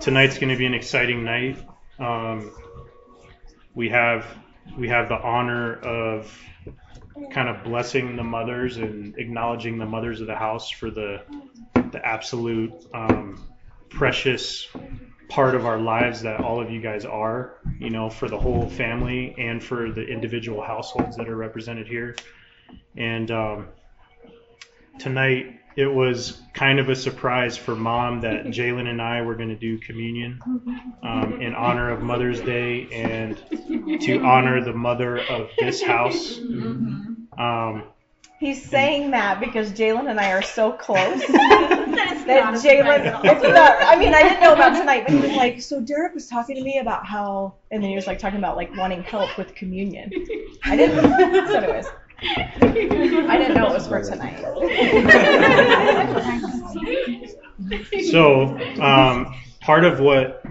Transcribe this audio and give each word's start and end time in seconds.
tonight's 0.00 0.38
going 0.38 0.50
to 0.50 0.56
be 0.56 0.66
an 0.66 0.74
exciting 0.74 1.24
night. 1.24 1.58
Um, 1.98 2.52
we 3.74 3.88
have 3.88 4.26
we 4.76 4.88
have 4.88 5.08
the 5.08 5.20
honor 5.20 5.74
of 5.80 6.38
kind 7.30 7.48
of 7.48 7.64
blessing 7.64 8.16
the 8.16 8.22
mothers 8.22 8.76
and 8.76 9.16
acknowledging 9.18 9.78
the 9.78 9.86
mothers 9.86 10.20
of 10.20 10.26
the 10.26 10.34
house 10.34 10.70
for 10.70 10.90
the 10.90 11.22
the 11.90 12.04
absolute 12.04 12.72
um, 12.94 13.42
precious 13.88 14.68
part 15.28 15.54
of 15.54 15.64
our 15.64 15.78
lives 15.78 16.22
that 16.22 16.40
all 16.40 16.60
of 16.60 16.70
you 16.70 16.80
guys 16.80 17.04
are, 17.04 17.56
you 17.78 17.90
know, 17.90 18.10
for 18.10 18.28
the 18.28 18.38
whole 18.38 18.68
family 18.68 19.34
and 19.38 19.62
for 19.62 19.90
the 19.90 20.02
individual 20.06 20.62
households 20.62 21.16
that 21.16 21.28
are 21.28 21.36
represented 21.36 21.86
here. 21.86 22.14
And 22.96 23.30
um, 23.30 23.68
tonight 24.98 25.58
it 25.76 25.86
was 25.86 26.42
kind 26.52 26.78
of 26.78 26.88
a 26.88 26.96
surprise 26.96 27.56
for 27.56 27.74
mom 27.74 28.20
that 28.20 28.44
Jalen 28.46 28.88
and 28.88 29.00
I 29.00 29.22
were 29.22 29.34
going 29.34 29.48
to 29.48 29.56
do 29.56 29.78
communion 29.78 30.38
um, 31.02 31.40
in 31.40 31.54
honor 31.54 31.90
of 31.90 32.02
Mother's 32.02 32.40
Day 32.40 32.88
and 32.92 33.36
to 34.02 34.20
honor 34.24 34.62
the 34.62 34.72
mother 34.72 35.18
of 35.18 35.48
this 35.58 35.82
house. 35.82 36.38
Um, 37.38 37.84
He's 38.38 38.60
saying 38.60 39.12
that 39.12 39.38
because 39.38 39.70
Jalen 39.70 40.10
and 40.10 40.18
I 40.18 40.32
are 40.32 40.42
so 40.42 40.72
close 40.72 40.98
that 41.28 42.54
Jalen. 42.54 43.20
It's 43.24 43.42
not. 43.42 43.76
I 43.82 43.96
mean, 43.96 44.12
I 44.12 44.22
didn't 44.24 44.40
know 44.40 44.54
about 44.54 44.76
tonight, 44.76 45.04
but 45.06 45.14
he 45.14 45.20
was 45.20 45.36
like, 45.36 45.62
"So 45.62 45.80
Derek 45.80 46.12
was 46.12 46.26
talking 46.26 46.56
to 46.56 46.62
me 46.62 46.78
about 46.80 47.06
how," 47.06 47.54
and 47.70 47.80
then 47.80 47.90
he 47.90 47.94
was 47.94 48.08
like 48.08 48.18
talking 48.18 48.40
about 48.40 48.56
like 48.56 48.74
wanting 48.76 49.04
help 49.04 49.38
with 49.38 49.54
communion. 49.54 50.10
I 50.64 50.74
didn't. 50.74 51.04
So, 51.46 51.54
anyways, 51.54 51.86
I 52.22 53.36
didn't 53.38 53.54
know 53.54 53.66
it 53.68 53.72
was 53.72 53.88
for 53.88 54.02
tonight. 54.02 54.38
So, 58.10 58.58
um, 58.80 59.34
part 59.60 59.84
of 59.84 60.00
what 60.00 60.44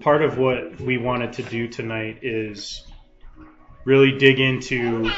part 0.00 0.22
of 0.22 0.38
what 0.38 0.80
we 0.80 0.98
wanted 0.98 1.34
to 1.34 1.42
do 1.42 1.68
tonight 1.68 2.18
is 2.22 2.84
really 3.84 4.18
dig 4.18 4.40
into 4.40 5.10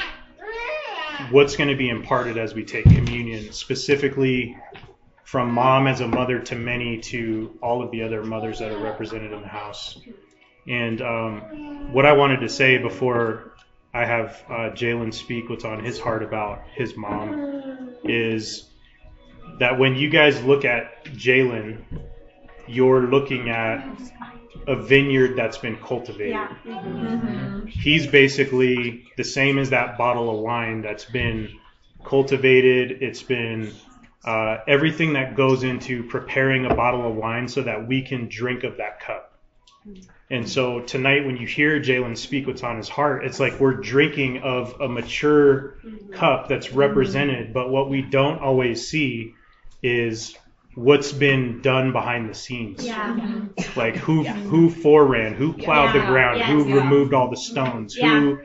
what's 1.30 1.56
going 1.56 1.70
to 1.70 1.76
be 1.76 1.88
imparted 1.88 2.38
as 2.38 2.54
we 2.54 2.64
take 2.64 2.84
communion, 2.84 3.52
specifically 3.52 4.56
from 5.24 5.50
mom 5.50 5.86
as 5.86 6.00
a 6.00 6.06
mother 6.06 6.38
to 6.40 6.54
many 6.54 7.00
to 7.00 7.58
all 7.62 7.82
of 7.82 7.90
the 7.90 8.02
other 8.02 8.22
mothers 8.22 8.60
that 8.60 8.70
are 8.70 8.78
represented 8.78 9.32
in 9.32 9.40
the 9.40 9.48
house. 9.48 9.98
And 10.68 11.00
um, 11.00 11.92
what 11.92 12.06
I 12.06 12.12
wanted 12.12 12.40
to 12.40 12.48
say 12.48 12.78
before 12.78 13.55
I 13.96 14.04
have 14.04 14.44
uh, 14.50 14.52
Jalen 14.74 15.14
speak 15.14 15.48
what's 15.48 15.64
on 15.64 15.82
his 15.82 15.98
heart 15.98 16.22
about 16.22 16.64
his 16.74 16.98
mom 16.98 17.94
is 18.04 18.68
that 19.58 19.78
when 19.78 19.96
you 19.96 20.10
guys 20.10 20.42
look 20.42 20.66
at 20.66 21.06
Jalen, 21.06 21.82
you're 22.66 23.06
looking 23.06 23.48
at 23.48 23.88
a 24.66 24.76
vineyard 24.76 25.34
that's 25.34 25.56
been 25.56 25.78
cultivated. 25.78 26.46
He's 27.68 28.06
basically 28.06 29.04
the 29.16 29.24
same 29.24 29.56
as 29.58 29.70
that 29.70 29.96
bottle 29.96 30.28
of 30.28 30.40
wine 30.42 30.82
that's 30.82 31.06
been 31.06 31.58
cultivated. 32.04 33.02
It's 33.02 33.22
been 33.22 33.72
uh, 34.26 34.58
everything 34.68 35.14
that 35.14 35.34
goes 35.34 35.62
into 35.62 36.02
preparing 36.02 36.66
a 36.66 36.74
bottle 36.74 37.08
of 37.08 37.14
wine 37.14 37.48
so 37.48 37.62
that 37.62 37.88
we 37.88 38.02
can 38.02 38.28
drink 38.28 38.62
of 38.62 38.76
that 38.76 39.00
cup. 39.00 39.35
And 40.28 40.48
so 40.48 40.80
tonight, 40.80 41.24
when 41.24 41.36
you 41.36 41.46
hear 41.46 41.80
Jalen 41.80 42.16
speak 42.16 42.46
what's 42.48 42.64
on 42.64 42.76
his 42.76 42.88
heart, 42.88 43.24
it's 43.24 43.38
like 43.38 43.60
we're 43.60 43.74
drinking 43.74 44.38
of 44.38 44.80
a 44.80 44.88
mature 44.88 45.78
cup 46.12 46.48
that's 46.48 46.72
represented, 46.72 47.52
but 47.54 47.70
what 47.70 47.88
we 47.88 48.02
don't 48.02 48.40
always 48.40 48.88
see 48.88 49.34
is 49.82 50.36
what's 50.74 51.12
been 51.12 51.62
done 51.62 51.92
behind 51.92 52.28
the 52.28 52.34
scenes. 52.34 52.84
Yeah. 52.84 53.16
Like 53.76 53.96
who 53.96 54.24
who 54.24 54.68
foreran, 54.68 55.34
who 55.34 55.52
plowed 55.52 55.94
the 55.94 56.00
ground, 56.04 56.38
Yes. 56.40 56.50
who 56.50 56.68
Yeah. 56.68 56.74
removed 56.82 57.14
all 57.14 57.30
the 57.30 57.36
stones, 57.36 57.96
Yeah. 57.96 58.20
who 58.20 58.38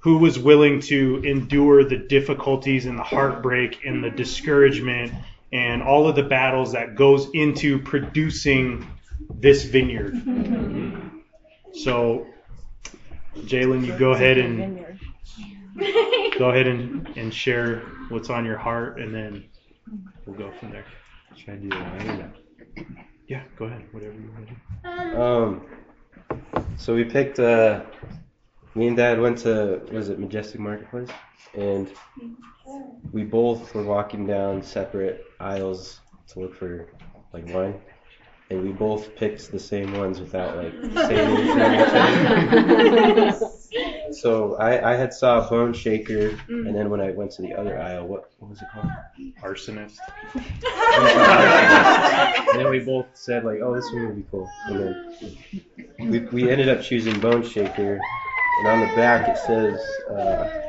who 0.00 0.18
was 0.18 0.38
willing 0.38 0.80
to 0.80 1.22
endure 1.24 1.84
the 1.84 1.96
difficulties 1.96 2.84
and 2.86 2.98
the 2.98 3.02
heartbreak 3.02 3.78
and 3.86 4.02
the 4.04 4.10
discouragement 4.10 5.12
and 5.52 5.82
all 5.82 6.08
of 6.08 6.16
the 6.16 6.22
battles 6.24 6.72
that 6.72 6.94
goes 6.94 7.28
into 7.32 7.78
producing 7.78 8.86
this 9.30 9.64
vineyard. 9.64 10.20
So 11.74 12.26
Jalen, 13.36 13.86
you 13.86 13.96
go 13.98 14.12
ahead 14.12 14.38
and 14.38 14.84
go 16.38 16.50
ahead 16.50 16.66
and, 16.66 17.08
and 17.16 17.32
share 17.32 17.80
what's 18.08 18.30
on 18.30 18.44
your 18.44 18.58
heart 18.58 19.00
and 19.00 19.14
then 19.14 19.44
we'll 20.26 20.36
go 20.36 20.52
from 20.58 20.70
there. 20.70 20.84
Should 21.34 21.50
I 21.50 21.56
do 21.56 21.68
the 21.70 21.76
wine 21.76 22.10
or 22.10 22.16
not? 22.16 22.86
Yeah, 23.26 23.42
go 23.56 23.64
ahead, 23.64 23.84
whatever 23.92 24.14
you 24.14 24.30
want 24.32 24.48
to 24.48 24.54
do. 24.84 25.20
Um, 25.20 25.66
so 26.76 26.94
we 26.94 27.04
picked. 27.04 27.38
Uh, 27.38 27.82
me 28.74 28.88
and 28.88 28.96
Dad 28.96 29.20
went 29.20 29.38
to 29.38 29.82
was 29.92 30.08
it 30.08 30.18
Majestic 30.18 30.60
Marketplace, 30.60 31.08
and 31.54 31.90
we 33.12 33.24
both 33.24 33.74
were 33.74 33.84
walking 33.84 34.26
down 34.26 34.62
separate 34.62 35.26
aisles 35.40 36.00
to 36.28 36.40
look 36.40 36.54
for 36.54 36.88
like 37.32 37.46
wine, 37.48 37.80
and 38.52 38.62
we 38.62 38.72
both 38.72 39.14
picked 39.16 39.50
the 39.50 39.58
same 39.58 39.96
ones 39.96 40.20
without 40.20 40.56
like 40.56 40.72
saying 41.06 41.36
anything 41.36 41.56
to 41.58 43.28
each 43.28 43.34
other. 43.34 44.12
So 44.12 44.56
I, 44.56 44.92
I 44.92 44.96
had 44.96 45.14
saw 45.14 45.48
Bone 45.48 45.72
Shaker, 45.72 46.38
and 46.48 46.76
then 46.76 46.90
when 46.90 47.00
I 47.00 47.12
went 47.12 47.30
to 47.32 47.42
the 47.42 47.54
other 47.54 47.80
aisle, 47.80 48.06
what 48.06 48.30
what 48.38 48.50
was 48.50 48.60
it 48.60 48.68
called? 48.70 48.90
Arsonist. 49.40 49.96
and 52.50 52.60
then 52.60 52.68
we 52.68 52.80
both 52.80 53.06
said 53.14 53.44
like, 53.44 53.60
"Oh, 53.62 53.74
this 53.74 53.90
one 53.92 54.06
would 54.08 54.16
be 54.16 54.26
cool." 54.30 54.50
And 54.66 54.78
then 54.78 56.10
we, 56.10 56.18
we 56.20 56.50
ended 56.50 56.68
up 56.68 56.82
choosing 56.82 57.18
Bone 57.20 57.42
Shaker, 57.42 57.98
and 58.60 58.68
on 58.68 58.80
the 58.80 58.94
back 58.94 59.28
it 59.28 59.38
says, 59.38 59.80
uh, 60.10 60.61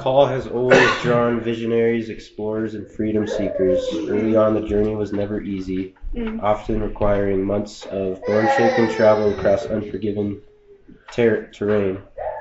"Call 0.00 0.24
has 0.24 0.46
always 0.46 1.02
drawn 1.02 1.42
visionaries, 1.42 2.08
explorers, 2.08 2.74
and 2.74 2.90
freedom 2.90 3.26
seekers. 3.26 3.86
Early 4.08 4.34
on, 4.34 4.54
the 4.54 4.66
journey 4.66 4.96
was 4.96 5.12
never 5.12 5.42
easy, 5.42 5.94
mm. 6.14 6.42
often 6.42 6.82
requiring 6.82 7.44
months 7.44 7.84
of 7.84 8.24
bone-shaking 8.24 8.96
travel 8.96 9.34
across 9.34 9.66
unforgiving 9.66 10.40
ter- 11.12 11.48
terrain." 11.48 11.98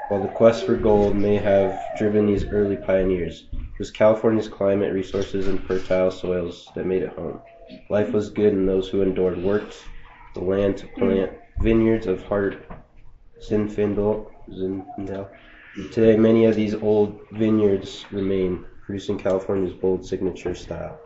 While 0.08 0.22
the 0.22 0.30
quest 0.30 0.66
for 0.66 0.78
gold 0.78 1.18
may 1.18 1.36
have 1.36 1.78
driven 1.98 2.26
these 2.26 2.46
early 2.46 2.78
pioneers, 2.78 3.48
it 3.52 3.78
was 3.78 3.92
California's 3.92 4.48
climate, 4.48 4.94
resources, 4.94 5.50
and 5.50 5.62
fertile 5.62 6.12
soils 6.12 6.70
that 6.76 6.86
made 6.86 7.04
it 7.04 7.10
home. 7.10 7.42
Life 7.90 8.14
was 8.14 8.30
good, 8.30 8.54
and 8.54 8.70
those 8.70 8.88
who 8.88 9.02
endured 9.02 9.44
worked 9.44 9.84
the 10.34 10.40
land 10.40 10.78
to 10.78 10.88
plant 10.88 11.32
mm. 11.32 11.62
vineyards 11.62 12.08
of 12.08 12.24
heart. 12.24 12.66
Zinfandel, 13.42 14.32
Zinfandel. 14.50 15.28
Today, 15.88 16.18
many 16.18 16.46
of 16.46 16.56
these 16.56 16.76
old 16.76 17.22
vineyards 17.32 18.06
remain, 18.12 18.66
producing 18.86 19.18
California's 19.18 19.74
bold 19.74 20.06
signature 20.06 20.54
style. 20.54 21.00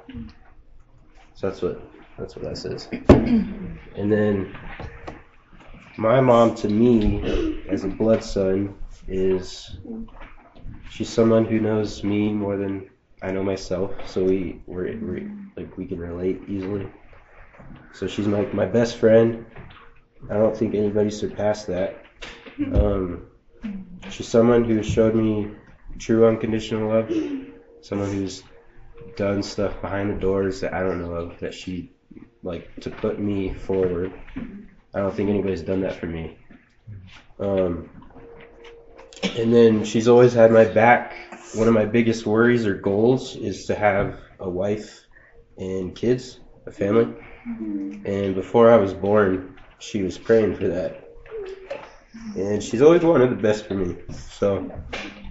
So 1.36 1.48
that's 1.48 1.62
what 1.62 1.82
that's 2.18 2.36
what 2.36 2.46
that 2.46 2.58
says. 2.58 2.90
And 3.96 4.12
then 4.12 4.58
my 5.98 6.20
mom 6.20 6.56
to 6.56 6.68
me, 6.68 7.64
as 7.70 7.84
a 7.84 7.88
blood 7.88 8.24
son, 8.24 8.76
is 9.08 9.78
she's 10.90 11.10
someone 11.10 11.46
who 11.46 11.60
knows 11.60 12.04
me 12.04 12.34
more 12.34 12.58
than 12.58 12.90
I 13.22 13.32
know 13.32 13.44
myself, 13.44 13.92
so 14.06 14.24
we 14.24 14.62
we're, 14.66 14.98
we 14.98 15.30
like 15.56 15.78
we 15.78 15.86
can 15.86 16.00
relate 16.00 16.42
easily. 16.48 16.88
So 17.94 18.08
she's 18.08 18.28
my 18.28 18.42
my 18.48 18.66
best 18.66 18.98
friend. 18.98 19.46
I 20.30 20.34
don't 20.34 20.58
think 20.58 20.74
anybody 20.74 21.12
surpassed 21.12 21.68
that. 21.68 22.04
Um, 22.74 23.28
she's 24.14 24.28
someone 24.28 24.64
who 24.64 24.84
showed 24.84 25.16
me 25.16 25.52
true 25.98 26.28
unconditional 26.28 26.90
love. 26.90 27.12
Someone 27.82 28.12
who's 28.12 28.44
done 29.16 29.44
stuff 29.44 29.82
behind 29.82 30.10
the 30.10 30.20
doors 30.20 30.62
that 30.62 30.74
I 30.74 30.82
don't 30.82 31.02
know 31.02 31.14
of 31.14 31.40
that 31.40 31.54
she 31.54 31.92
like 32.44 32.76
to 32.82 32.90
put 32.90 33.20
me 33.20 33.54
forward. 33.54 34.14
I 34.94 35.00
don't 35.00 35.14
think 35.14 35.30
anybody's 35.30 35.62
done 35.62 35.82
that 35.82 35.96
for 35.96 36.06
me. 36.06 36.38
Um, 37.40 37.90
and 39.36 39.54
then 39.54 39.84
she's 39.84 40.08
always 40.08 40.34
had 40.34 40.52
my 40.52 40.66
back. 40.66 41.16
One 41.56 41.68
of 41.68 41.74
my 41.74 41.86
biggest 41.86 42.26
worries 42.26 42.66
or 42.68 42.76
goals 42.76 43.36
is 43.36 43.66
to 43.66 43.76
have 43.76 44.20
a 44.40 44.50
wife 44.50 45.06
and 45.58 45.96
kids, 45.96 46.40
a 46.66 46.72
family. 46.72 47.14
And 47.46 48.36
before 48.36 48.70
I 48.72 48.78
was 48.78 48.94
born, 48.94 49.60
she 49.80 50.04
was 50.04 50.18
praying 50.18 50.56
for 50.56 50.68
that. 50.68 51.04
And 52.36 52.62
she's 52.64 52.82
always 52.82 53.04
wanted 53.04 53.32
the 53.32 53.42
best 53.42 53.66
for 53.68 53.76
me. 53.76 53.98
So, 54.12 54.72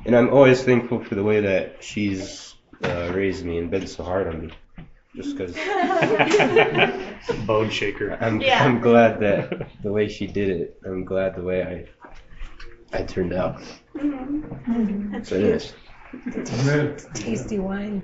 and 0.07 0.17
I'm 0.17 0.31
always 0.31 0.63
thankful 0.63 1.03
for 1.03 1.15
the 1.15 1.23
way 1.23 1.41
that 1.41 1.83
she's 1.83 2.55
uh, 2.83 3.13
raised 3.15 3.45
me 3.45 3.59
and 3.59 3.71
been 3.71 3.87
so 3.87 4.03
hard 4.03 4.27
on 4.29 4.47
me. 4.47 4.53
Just 5.15 5.37
because 5.37 5.55
Bone 7.47 7.69
shaker. 7.71 8.17
I'm, 8.21 8.41
Yeah. 8.41 8.65
I'm 8.65 8.81
glad 8.81 9.21
that 9.21 9.69
the 9.83 9.93
way 9.93 10.09
she 10.09 10.27
did 10.27 10.49
it, 10.49 10.81
I'm 10.87 11.05
glad 11.05 11.35
the 11.37 11.43
way 11.43 11.63
I 11.63 12.99
I 12.99 13.03
turned 13.03 13.33
out. 13.33 13.63
So 15.23 15.37
anyways, 15.37 15.75
Tasty 17.15 17.59
wine. 17.59 18.03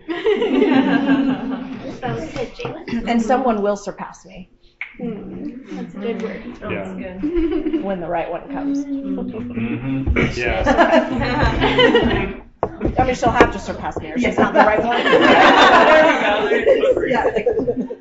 That 2.00 2.14
was 2.14 2.24
good, 2.32 3.08
And 3.08 3.20
someone 3.20 3.62
will 3.62 3.76
surpass 3.76 4.24
me 4.24 4.50
Hmm, 4.98 5.37
That's 5.70 5.94
a 5.94 5.98
good 5.98 6.22
word. 6.22 6.42
Yeah. 6.60 6.92
when 7.82 8.00
the 8.00 8.08
right 8.08 8.30
one 8.30 8.50
comes. 8.50 8.84
Mhm. 8.84 10.36
Yeah. 10.36 10.62
I 12.98 13.04
mean, 13.04 13.14
she'll 13.14 13.30
have 13.30 13.52
to 13.52 13.58
surpass 13.58 13.98
me, 13.98 14.12
or 14.12 14.18
she's 14.18 14.38
not 14.38 14.54
the 14.54 14.60
right 14.60 14.82
one. 14.82 15.02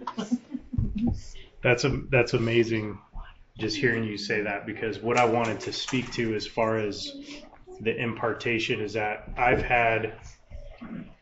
That's 1.64 1.84
a, 1.84 2.02
that's 2.12 2.34
amazing 2.34 3.00
just 3.58 3.75
hearing 3.75 4.04
you 4.04 4.18
say 4.18 4.42
that 4.42 4.66
because 4.66 5.00
what 5.00 5.18
I 5.18 5.25
wanted 5.25 5.60
to 5.62 5.74
speak 5.74 6.12
to 6.14 6.36
as 6.36 6.46
far 6.46 6.78
as 6.78 7.14
the 7.81 7.96
impartation 7.96 8.80
is 8.80 8.94
that 8.94 9.30
I've 9.38 9.62
had 9.62 10.14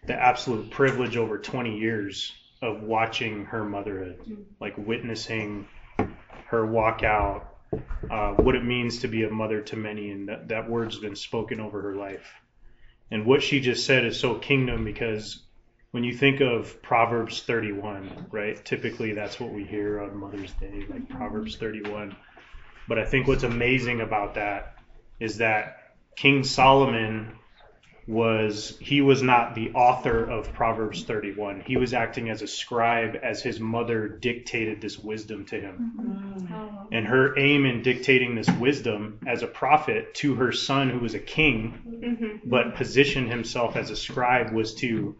the 0.05 0.13
absolute 0.13 0.69
privilege 0.69 1.17
over 1.17 1.37
20 1.37 1.77
years 1.77 2.33
of 2.61 2.83
watching 2.83 3.45
her 3.45 3.63
motherhood, 3.63 4.45
like 4.59 4.77
witnessing 4.77 5.67
her 6.55 6.65
walk 6.65 7.03
out, 7.03 7.55
uh, 8.09 8.33
what 8.33 8.55
it 8.55 8.63
means 8.63 8.99
to 8.99 9.07
be 9.07 9.23
a 9.23 9.29
mother 9.29 9.61
to 9.61 9.75
many, 9.75 10.11
and 10.11 10.29
that, 10.29 10.47
that 10.47 10.69
word's 10.69 10.97
been 10.97 11.15
spoken 11.15 11.59
over 11.59 11.81
her 11.81 11.95
life. 11.95 12.33
And 13.11 13.25
what 13.25 13.43
she 13.43 13.59
just 13.59 13.85
said 13.85 14.05
is 14.05 14.19
so 14.19 14.35
kingdom 14.35 14.83
because 14.83 15.43
when 15.91 16.03
you 16.03 16.13
think 16.13 16.41
of 16.41 16.81
Proverbs 16.81 17.41
31, 17.43 18.27
right? 18.31 18.63
Typically 18.65 19.13
that's 19.13 19.39
what 19.39 19.51
we 19.51 19.63
hear 19.63 20.01
on 20.01 20.17
Mother's 20.17 20.51
Day, 20.53 20.85
like 20.89 21.07
Proverbs 21.07 21.55
31. 21.55 22.15
But 22.87 22.99
I 22.99 23.05
think 23.05 23.27
what's 23.27 23.43
amazing 23.43 24.01
about 24.01 24.35
that 24.35 24.75
is 25.19 25.37
that 25.37 25.93
King 26.15 26.43
Solomon 26.43 27.37
was 28.07 28.77
he 28.79 29.01
was 29.01 29.23
not 29.23 29.55
the 29.55 29.71
author 29.71 30.23
of 30.23 30.53
Proverbs 30.53 31.03
31. 31.03 31.63
He 31.65 31.75
was 31.75 31.93
acting 31.93 32.29
as 32.29 32.43
a 32.43 32.47
scribe 32.47 33.17
as 33.23 33.41
his 33.41 33.59
mother 33.59 34.07
dictated 34.07 34.79
this 34.79 34.99
wisdom 34.99 35.45
to 35.47 35.59
him. 35.59 35.91
Mm-hmm. 35.99 36.53
Oh. 36.53 36.87
And 36.91 37.07
her 37.07 37.37
aim 37.37 37.65
in 37.65 37.81
dictating 37.81 38.35
this 38.35 38.49
wisdom 38.49 39.19
as 39.25 39.41
a 39.41 39.47
prophet 39.47 40.13
to 40.15 40.35
her 40.35 40.51
son 40.51 40.91
who 40.91 40.99
was 40.99 41.15
a 41.15 41.19
king 41.19 41.79
mm-hmm. 41.87 42.47
but 42.47 42.75
positioned 42.75 43.31
himself 43.31 43.75
as 43.75 43.89
a 43.89 43.95
scribe 43.95 44.51
was 44.53 44.75
to 44.75 45.15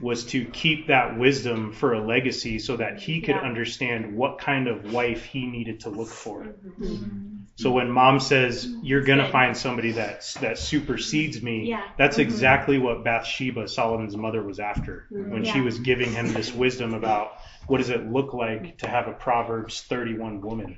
was 0.00 0.24
to 0.26 0.44
keep 0.46 0.88
that 0.88 1.16
wisdom 1.16 1.72
for 1.72 1.94
a 1.94 2.04
legacy 2.04 2.58
so 2.58 2.76
that 2.76 3.00
he 3.00 3.20
could 3.20 3.36
Yeah. 3.36 3.42
understand 3.42 4.16
what 4.16 4.38
kind 4.38 4.66
of 4.66 4.92
wife 4.92 5.24
he 5.24 5.46
needed 5.46 5.80
to 5.80 5.90
look 5.90 6.08
for. 6.08 6.44
Mm-hmm. 6.44 7.31
So 7.56 7.66
mm-hmm. 7.66 7.76
when 7.76 7.90
mom 7.90 8.20
says 8.20 8.66
you're 8.82 9.02
going 9.02 9.18
to 9.18 9.30
find 9.30 9.56
somebody 9.56 9.92
that 9.92 10.24
that 10.40 10.58
supersedes 10.58 11.42
me, 11.42 11.68
Yeah. 11.68 11.82
that's 11.98 12.16
mm-hmm. 12.16 12.30
exactly 12.30 12.78
what 12.78 13.04
Bathsheba, 13.04 13.68
Solomon's 13.68 14.16
mother 14.16 14.42
was 14.42 14.58
after. 14.58 15.06
Mm-hmm. 15.12 15.32
When 15.32 15.44
she 15.44 15.60
was 15.60 15.78
giving 15.78 16.12
him 16.12 16.32
this 16.32 16.52
wisdom 16.52 16.94
about 16.94 17.32
what 17.66 17.78
does 17.78 17.90
it 17.90 18.10
look 18.10 18.32
like 18.34 18.78
to 18.78 18.88
have 18.88 19.08
a 19.08 19.12
Proverbs 19.12 19.82
31 19.82 20.40
woman? 20.40 20.76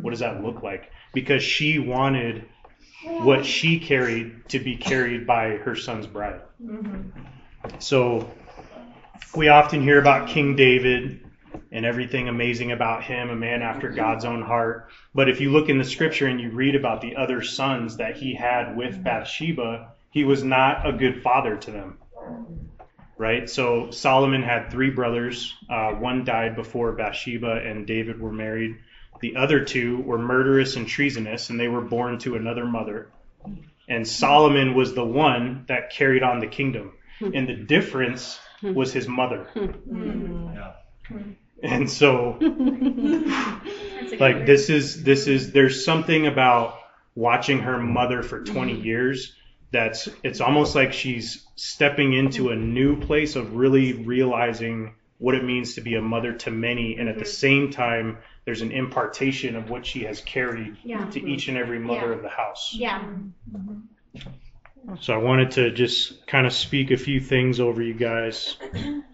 What 0.00 0.10
does 0.10 0.20
that 0.20 0.42
look 0.42 0.62
like? 0.62 0.90
Because 1.12 1.42
she 1.42 1.78
wanted 1.78 2.46
what 3.04 3.44
she 3.44 3.78
carried 3.78 4.48
to 4.48 4.58
be 4.58 4.76
carried 4.76 5.26
by 5.26 5.56
her 5.56 5.76
son's 5.76 6.06
bride. 6.06 6.40
So 7.78 8.30
we 9.34 9.48
often 9.48 9.82
hear 9.82 9.98
about 9.98 10.28
King 10.28 10.56
David 10.56 11.29
and 11.72 11.84
everything 11.84 12.28
amazing 12.28 12.72
about 12.72 13.04
him, 13.04 13.30
a 13.30 13.36
man 13.36 13.62
after 13.62 13.88
God's 13.88 14.24
own 14.24 14.42
heart. 14.42 14.90
But 15.14 15.28
if 15.28 15.40
you 15.40 15.50
look 15.50 15.68
in 15.68 15.78
the 15.78 15.84
scripture 15.84 16.26
and 16.26 16.40
you 16.40 16.50
read 16.50 16.74
about 16.74 17.00
the 17.00 17.16
other 17.16 17.42
sons 17.42 17.96
that 17.98 18.16
he 18.16 18.34
had 18.34 18.76
with 18.76 19.02
Bathsheba, 19.02 19.92
he 20.10 20.24
was 20.24 20.42
not 20.42 20.88
a 20.88 20.92
good 20.92 21.22
father 21.22 21.56
to 21.56 21.70
them. 21.70 21.98
Right? 23.16 23.48
So 23.48 23.90
Solomon 23.90 24.42
had 24.42 24.70
three 24.70 24.90
brothers. 24.90 25.54
Uh, 25.68 25.92
one 25.92 26.24
died 26.24 26.56
before 26.56 26.92
Bathsheba 26.92 27.60
and 27.64 27.86
David 27.86 28.20
were 28.20 28.32
married. 28.32 28.76
The 29.20 29.36
other 29.36 29.64
two 29.64 30.00
were 30.00 30.18
murderous 30.18 30.76
and 30.76 30.88
treasonous, 30.88 31.50
and 31.50 31.60
they 31.60 31.68
were 31.68 31.82
born 31.82 32.18
to 32.20 32.36
another 32.36 32.64
mother. 32.64 33.10
And 33.88 34.08
Solomon 34.08 34.74
was 34.74 34.94
the 34.94 35.04
one 35.04 35.64
that 35.68 35.90
carried 35.90 36.22
on 36.22 36.40
the 36.40 36.46
kingdom. 36.46 36.92
And 37.20 37.46
the 37.46 37.54
difference 37.54 38.40
was 38.62 38.92
his 38.92 39.06
mother. 39.06 39.46
Yeah. 39.54 40.72
And 41.62 41.90
so 41.90 42.36
That's 42.40 42.52
a 44.12 44.16
good 44.16 44.20
like 44.20 44.46
this 44.46 44.70
is 44.70 45.02
this 45.02 45.26
is 45.26 45.52
there's 45.52 45.84
something 45.84 46.26
about 46.26 46.78
watching 47.14 47.60
her 47.60 47.78
mother 47.78 48.22
for 48.22 48.42
20 48.42 48.74
mm-hmm. 48.74 48.84
years 48.84 49.34
that's 49.72 50.08
it's 50.22 50.40
almost 50.40 50.74
like 50.74 50.92
she's 50.92 51.46
stepping 51.56 52.12
into 52.12 52.50
a 52.50 52.54
mm-hmm. 52.54 52.74
new 52.74 53.00
place 53.00 53.36
of 53.36 53.54
really 53.54 53.92
realizing 53.92 54.94
what 55.18 55.34
it 55.34 55.44
means 55.44 55.74
to 55.74 55.82
be 55.82 55.96
a 55.96 56.00
mother 56.00 56.32
to 56.32 56.50
many. 56.50 56.96
And 56.96 57.08
at 57.08 57.16
the 57.16 57.22
mm-hmm. 57.22 57.30
same 57.30 57.70
time 57.70 58.18
there's 58.46 58.62
an 58.62 58.72
impartation 58.72 59.54
of 59.54 59.68
what 59.70 59.84
she 59.86 60.04
has 60.04 60.20
carried 60.20 60.76
Yeah. 60.82 61.04
to 61.10 61.28
each 61.28 61.48
and 61.48 61.56
every 61.56 61.78
mother 61.78 62.08
Yeah. 62.08 62.14
of 62.14 62.22
the 62.22 62.28
house. 62.28 62.74
Yeah. 62.74 63.04
so 64.98 65.12
i 65.12 65.18
wanted 65.18 65.52
to 65.52 65.70
just 65.70 66.26
kind 66.26 66.46
of 66.46 66.52
speak 66.52 66.90
a 66.90 66.96
few 66.96 67.20
things 67.20 67.60
over 67.60 67.82
you 67.82 67.94
guys 67.94 68.56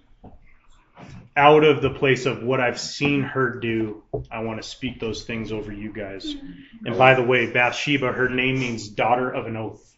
out 1.37 1.65
of 1.65 1.83
the 1.83 1.91
place 1.91 2.25
of 2.27 2.43
what 2.43 2.61
I've 2.61 2.81
seen 2.81 3.23
her 3.23 3.59
do, 3.61 4.03
I 4.31 4.41
want 4.41 4.63
to 4.63 4.67
speak 4.67 5.01
those 5.01 5.25
things 5.25 5.53
over 5.53 5.73
you 5.73 5.93
guys. 5.93 6.35
And 6.85 6.97
by 6.97 7.15
the 7.15 7.23
way, 7.23 7.51
Bathsheba, 7.53 8.13
her 8.13 8.29
name 8.29 8.59
means 8.59 8.89
daughter 8.89 9.31
of 9.31 9.47
an 9.47 9.57
oath. 9.57 9.97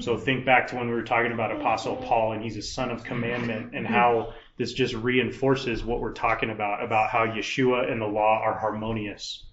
So 0.00 0.16
think 0.16 0.44
back 0.44 0.68
to 0.68 0.76
when 0.76 0.88
we 0.88 0.94
were 0.94 1.02
talking 1.02 1.32
about 1.32 1.52
Apostle 1.52 1.96
Paul 1.96 2.32
and 2.32 2.42
he's 2.42 2.56
a 2.56 2.62
son 2.62 2.90
of 2.90 3.04
commandment 3.04 3.74
and 3.74 3.86
how 3.86 4.34
this 4.56 4.72
just 4.72 4.94
reinforces 4.94 5.84
what 5.84 6.00
we're 6.00 6.12
talking 6.12 6.50
about 6.50 6.84
about 6.84 7.10
how 7.10 7.26
Yeshua 7.26 7.90
and 7.90 8.00
the 8.00 8.06
law 8.06 8.40
are 8.42 8.58
harmonious. 8.58 9.44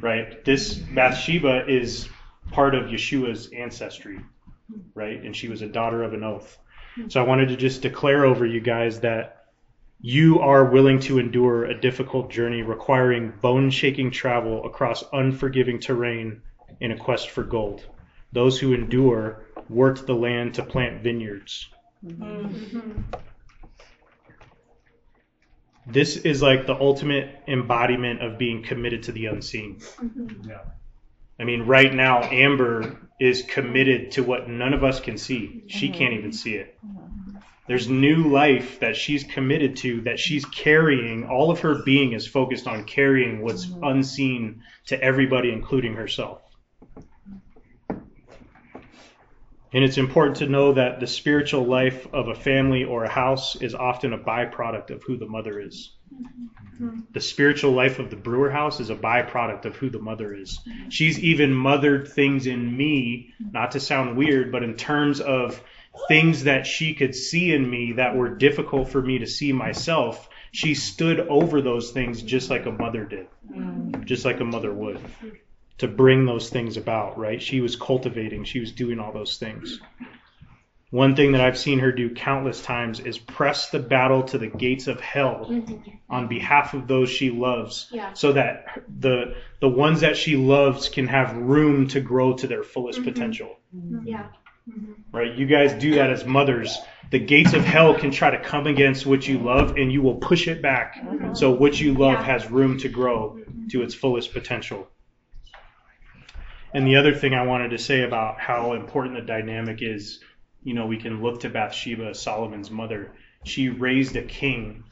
Right? 0.00 0.44
This 0.44 0.74
Bathsheba 0.74 1.66
is 1.68 2.08
part 2.52 2.74
of 2.74 2.86
Yeshua's 2.86 3.50
ancestry, 3.52 4.20
right? 4.94 5.22
And 5.22 5.36
she 5.36 5.48
was 5.48 5.62
a 5.62 5.68
daughter 5.68 6.02
of 6.02 6.14
an 6.14 6.24
oath. 6.24 6.58
So 7.08 7.22
I 7.22 7.26
wanted 7.26 7.48
to 7.48 7.56
just 7.56 7.82
declare 7.82 8.24
over 8.24 8.44
you 8.44 8.60
guys 8.60 9.00
that 9.00 9.39
you 10.02 10.40
are 10.40 10.64
willing 10.64 10.98
to 11.00 11.18
endure 11.18 11.64
a 11.64 11.78
difficult 11.78 12.30
journey 12.30 12.62
requiring 12.62 13.32
bone 13.40 13.70
shaking 13.70 14.10
travel 14.10 14.64
across 14.64 15.04
unforgiving 15.12 15.78
terrain 15.78 16.40
in 16.80 16.92
a 16.92 16.96
quest 16.96 17.30
for 17.30 17.42
gold. 17.42 17.84
Those 18.32 18.58
who 18.58 18.72
endure 18.72 19.44
worked 19.68 20.06
the 20.06 20.14
land 20.14 20.54
to 20.54 20.62
plant 20.62 21.02
vineyards. 21.02 21.68
Mm-hmm. 22.04 23.00
This 25.86 26.16
is 26.16 26.40
like 26.40 26.66
the 26.66 26.74
ultimate 26.74 27.42
embodiment 27.48 28.22
of 28.22 28.38
being 28.38 28.62
committed 28.62 29.02
to 29.04 29.12
the 29.12 29.26
unseen. 29.26 29.76
Mm-hmm. 29.80 30.48
Yeah. 30.48 30.60
I 31.38 31.44
mean, 31.44 31.62
right 31.62 31.92
now, 31.92 32.22
Amber 32.22 32.98
is 33.18 33.42
committed 33.42 34.12
to 34.12 34.22
what 34.22 34.48
none 34.48 34.72
of 34.72 34.84
us 34.84 35.00
can 35.00 35.18
see. 35.18 35.64
She 35.66 35.88
mm-hmm. 35.88 35.98
can't 35.98 36.14
even 36.14 36.32
see 36.32 36.54
it. 36.54 36.78
Mm-hmm. 36.86 37.19
There's 37.70 37.88
new 37.88 38.24
life 38.24 38.80
that 38.80 38.96
she's 38.96 39.22
committed 39.22 39.76
to, 39.76 40.00
that 40.00 40.18
she's 40.18 40.44
carrying. 40.44 41.28
All 41.28 41.52
of 41.52 41.60
her 41.60 41.84
being 41.84 42.14
is 42.14 42.26
focused 42.26 42.66
on 42.66 42.82
carrying 42.82 43.42
what's 43.42 43.64
mm-hmm. 43.64 43.84
unseen 43.84 44.62
to 44.86 45.00
everybody, 45.00 45.52
including 45.52 45.94
herself. 45.94 46.42
And 47.88 49.84
it's 49.84 49.98
important 49.98 50.38
to 50.38 50.48
know 50.48 50.72
that 50.72 50.98
the 50.98 51.06
spiritual 51.06 51.62
life 51.64 52.12
of 52.12 52.26
a 52.26 52.34
family 52.34 52.82
or 52.82 53.04
a 53.04 53.08
house 53.08 53.54
is 53.54 53.76
often 53.76 54.14
a 54.14 54.18
byproduct 54.18 54.90
of 54.90 55.04
who 55.04 55.16
the 55.16 55.28
mother 55.28 55.60
is. 55.60 55.92
Mm-hmm. 56.12 57.02
The 57.12 57.20
spiritual 57.20 57.70
life 57.70 58.00
of 58.00 58.10
the 58.10 58.16
brewer 58.16 58.50
house 58.50 58.80
is 58.80 58.90
a 58.90 58.96
byproduct 58.96 59.64
of 59.64 59.76
who 59.76 59.90
the 59.90 60.00
mother 60.00 60.34
is. 60.34 60.58
Mm-hmm. 60.58 60.88
She's 60.88 61.20
even 61.20 61.54
mothered 61.54 62.08
things 62.08 62.48
in 62.48 62.76
me, 62.76 63.32
not 63.38 63.70
to 63.70 63.80
sound 63.80 64.16
weird, 64.16 64.50
but 64.50 64.64
in 64.64 64.74
terms 64.74 65.20
of 65.20 65.62
things 66.08 66.44
that 66.44 66.66
she 66.66 66.94
could 66.94 67.14
see 67.14 67.52
in 67.52 67.68
me 67.68 67.92
that 67.92 68.16
were 68.16 68.28
difficult 68.28 68.88
for 68.88 69.02
me 69.02 69.18
to 69.18 69.26
see 69.26 69.52
myself. 69.52 70.28
She 70.52 70.74
stood 70.74 71.20
over 71.20 71.60
those 71.60 71.90
things 71.90 72.22
just 72.22 72.50
like 72.50 72.66
a 72.66 72.72
mother 72.72 73.04
did, 73.04 73.26
mm. 73.50 74.04
just 74.04 74.24
like 74.24 74.40
a 74.40 74.44
mother 74.44 74.72
would, 74.72 75.00
to 75.78 75.88
bring 75.88 76.26
those 76.26 76.50
things 76.50 76.76
about, 76.76 77.18
right? 77.18 77.40
She 77.40 77.60
was 77.60 77.76
cultivating, 77.76 78.44
she 78.44 78.60
was 78.60 78.72
doing 78.72 78.98
all 78.98 79.12
those 79.12 79.36
things. 79.36 79.80
One 80.90 81.14
thing 81.14 81.32
that 81.32 81.40
I've 81.40 81.58
seen 81.58 81.78
her 81.78 81.92
do 81.92 82.10
countless 82.10 82.60
times 82.60 82.98
is 82.98 83.16
press 83.16 83.70
the 83.70 83.78
battle 83.78 84.24
to 84.24 84.38
the 84.38 84.48
gates 84.48 84.88
of 84.88 85.00
hell 85.00 85.48
on 86.08 86.26
behalf 86.26 86.74
of 86.74 86.88
those 86.88 87.08
she 87.08 87.30
loves 87.30 87.88
Yeah. 87.92 88.12
so 88.14 88.32
that 88.32 88.82
the 88.88 89.36
the 89.60 89.68
ones 89.68 90.00
that 90.00 90.16
she 90.16 90.36
loves 90.36 90.88
can 90.88 91.06
have 91.06 91.36
room 91.36 91.86
to 91.88 92.00
grow 92.00 92.34
to 92.34 92.48
their 92.48 92.64
fullest 92.64 93.00
mm-hmm. 93.00 93.08
potential 93.08 93.56
mm-hmm. 93.74 94.08
Yeah. 94.08 94.26
Mm-hmm. 94.68 95.16
right? 95.16 95.34
You 95.36 95.46
guys 95.46 95.72
do 95.72 95.94
that 95.96 96.10
as 96.10 96.24
mothers. 96.24 96.78
The 97.10 97.18
gates 97.18 97.54
of 97.54 97.64
hell 97.64 97.94
can 97.94 98.10
try 98.10 98.30
to 98.30 98.38
come 98.38 98.66
against 98.66 99.06
what 99.06 99.26
you 99.26 99.38
love 99.38 99.76
and 99.76 99.90
you 99.90 100.02
will 100.02 100.16
push 100.16 100.46
it 100.46 100.62
back. 100.62 100.96
Mm-hmm. 100.96 101.34
So 101.34 101.50
what 101.50 101.80
you 101.80 101.94
love 101.94 102.22
has 102.24 102.50
room 102.50 102.78
to 102.78 102.88
grow 102.88 103.40
to 103.70 103.82
its 103.82 103.94
fullest 103.94 104.32
potential. 104.32 104.86
And 106.72 106.86
the 106.86 106.96
other 106.96 107.14
thing 107.14 107.34
i 107.34 107.44
wanted 107.44 107.70
to 107.70 107.78
say 107.78 108.02
about 108.02 108.38
how 108.38 108.74
important 108.74 109.16
the 109.16 109.22
dynamic 109.22 109.78
is 109.82 110.20
you 110.62 110.74
know, 110.74 110.86
we 110.86 110.98
can 110.98 111.22
look 111.22 111.40
to 111.40 111.48
Bathsheba, 111.48 112.14
Solomon's 112.14 112.70
mother. 112.70 113.12
She 113.44 113.68
raised 113.68 114.16
a 114.16 114.22
king, 114.22 114.84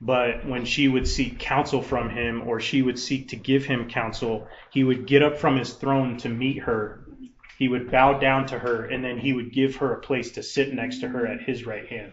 but 0.00 0.46
when 0.46 0.64
she 0.64 0.88
would 0.88 1.06
seek 1.06 1.38
counsel 1.38 1.82
from 1.82 2.08
him 2.10 2.48
or 2.48 2.60
she 2.60 2.82
would 2.82 2.98
seek 2.98 3.28
to 3.28 3.36
give 3.36 3.64
him 3.64 3.88
counsel, 3.88 4.48
he 4.70 4.84
would 4.84 5.06
get 5.06 5.22
up 5.22 5.38
from 5.38 5.58
his 5.58 5.74
throne 5.74 6.16
to 6.18 6.28
meet 6.28 6.62
her. 6.62 7.03
He 7.58 7.68
would 7.68 7.90
bow 7.90 8.18
down 8.18 8.46
to 8.46 8.58
her 8.58 8.86
and 8.86 9.04
then 9.04 9.18
he 9.18 9.32
would 9.32 9.52
give 9.52 9.76
her 9.76 9.94
a 9.94 10.00
place 10.00 10.32
to 10.32 10.42
sit 10.42 10.74
next 10.74 11.00
to 11.00 11.08
her 11.08 11.26
at 11.26 11.42
his 11.42 11.66
right 11.66 11.86
hand. 11.86 12.12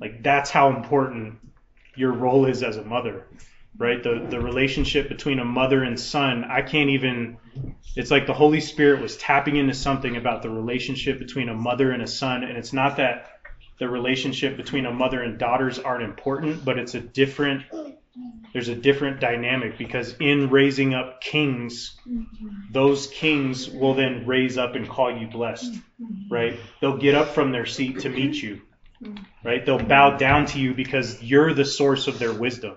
Like 0.00 0.22
that's 0.22 0.50
how 0.50 0.76
important 0.76 1.38
your 1.96 2.12
role 2.12 2.44
is 2.44 2.62
as 2.62 2.76
a 2.76 2.84
mother, 2.84 3.26
right? 3.78 4.02
The 4.02 4.26
the 4.28 4.40
relationship 4.40 5.08
between 5.08 5.38
a 5.38 5.44
mother 5.44 5.82
and 5.82 5.98
son, 5.98 6.44
I 6.44 6.62
can't 6.62 6.90
even 6.90 7.38
it's 7.96 8.10
like 8.10 8.26
the 8.26 8.34
Holy 8.34 8.60
Spirit 8.60 9.00
was 9.00 9.16
tapping 9.16 9.56
into 9.56 9.74
something 9.74 10.16
about 10.16 10.42
the 10.42 10.50
relationship 10.50 11.18
between 11.18 11.48
a 11.48 11.54
mother 11.54 11.92
and 11.92 12.02
a 12.02 12.06
son 12.06 12.44
and 12.44 12.56
it's 12.56 12.72
not 12.72 12.96
that 12.98 13.30
the 13.78 13.88
relationship 13.88 14.56
between 14.56 14.86
a 14.86 14.92
mother 14.92 15.22
and 15.22 15.38
daughters 15.38 15.78
aren't 15.78 16.02
important, 16.02 16.64
but 16.64 16.78
it's 16.78 16.94
a 16.94 17.00
different 17.00 17.62
there's 18.52 18.68
a 18.68 18.74
different 18.74 19.20
dynamic 19.20 19.78
because 19.78 20.14
in 20.20 20.50
raising 20.50 20.94
up 20.94 21.20
kings, 21.20 21.98
those 22.72 23.06
kings 23.08 23.68
will 23.68 23.94
then 23.94 24.26
raise 24.26 24.56
up 24.58 24.74
and 24.74 24.88
call 24.88 25.16
you 25.16 25.26
blessed, 25.26 25.74
right? 26.30 26.58
They'll 26.80 26.96
get 26.96 27.14
up 27.14 27.28
from 27.28 27.52
their 27.52 27.66
seat 27.66 28.00
to 28.00 28.08
meet 28.08 28.34
you, 28.42 28.62
right? 29.44 29.64
They'll 29.64 29.78
bow 29.78 30.16
down 30.16 30.46
to 30.46 30.58
you 30.58 30.74
because 30.74 31.22
you're 31.22 31.52
the 31.52 31.64
source 31.64 32.06
of 32.06 32.18
their 32.18 32.32
wisdom. 32.32 32.76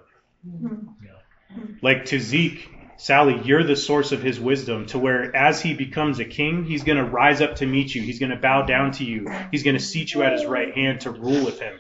Like 1.82 2.06
to 2.06 2.20
Zeke, 2.20 2.70
Sally, 2.98 3.42
you're 3.44 3.64
the 3.64 3.76
source 3.76 4.12
of 4.12 4.22
his 4.22 4.40
wisdom 4.40 4.86
to 4.88 5.00
where 5.00 5.36
as 5.36 5.62
he 5.62 5.74
becomes 5.74 6.20
a 6.20 6.26
king, 6.26 6.66
he's 6.66 6.84
going 6.84 6.98
to 6.98 7.04
rise 7.04 7.42
up 7.42 7.56
to 7.56 7.66
meet 7.66 7.96
you. 7.96 8.02
He's 8.04 8.20
going 8.20 8.30
to 8.30 8.36
bow 8.36 8.64
down 8.64 8.92
to 8.94 9.04
you. 9.04 9.28
He's 9.52 9.64
going 9.64 9.76
to 9.76 9.84
seat 9.84 10.14
you 10.14 10.22
at 10.22 10.34
his 10.34 10.46
right 10.46 10.74
hand 10.74 11.02
to 11.02 11.12
rule 11.12 11.44
with 11.44 11.60
him. 11.60 11.80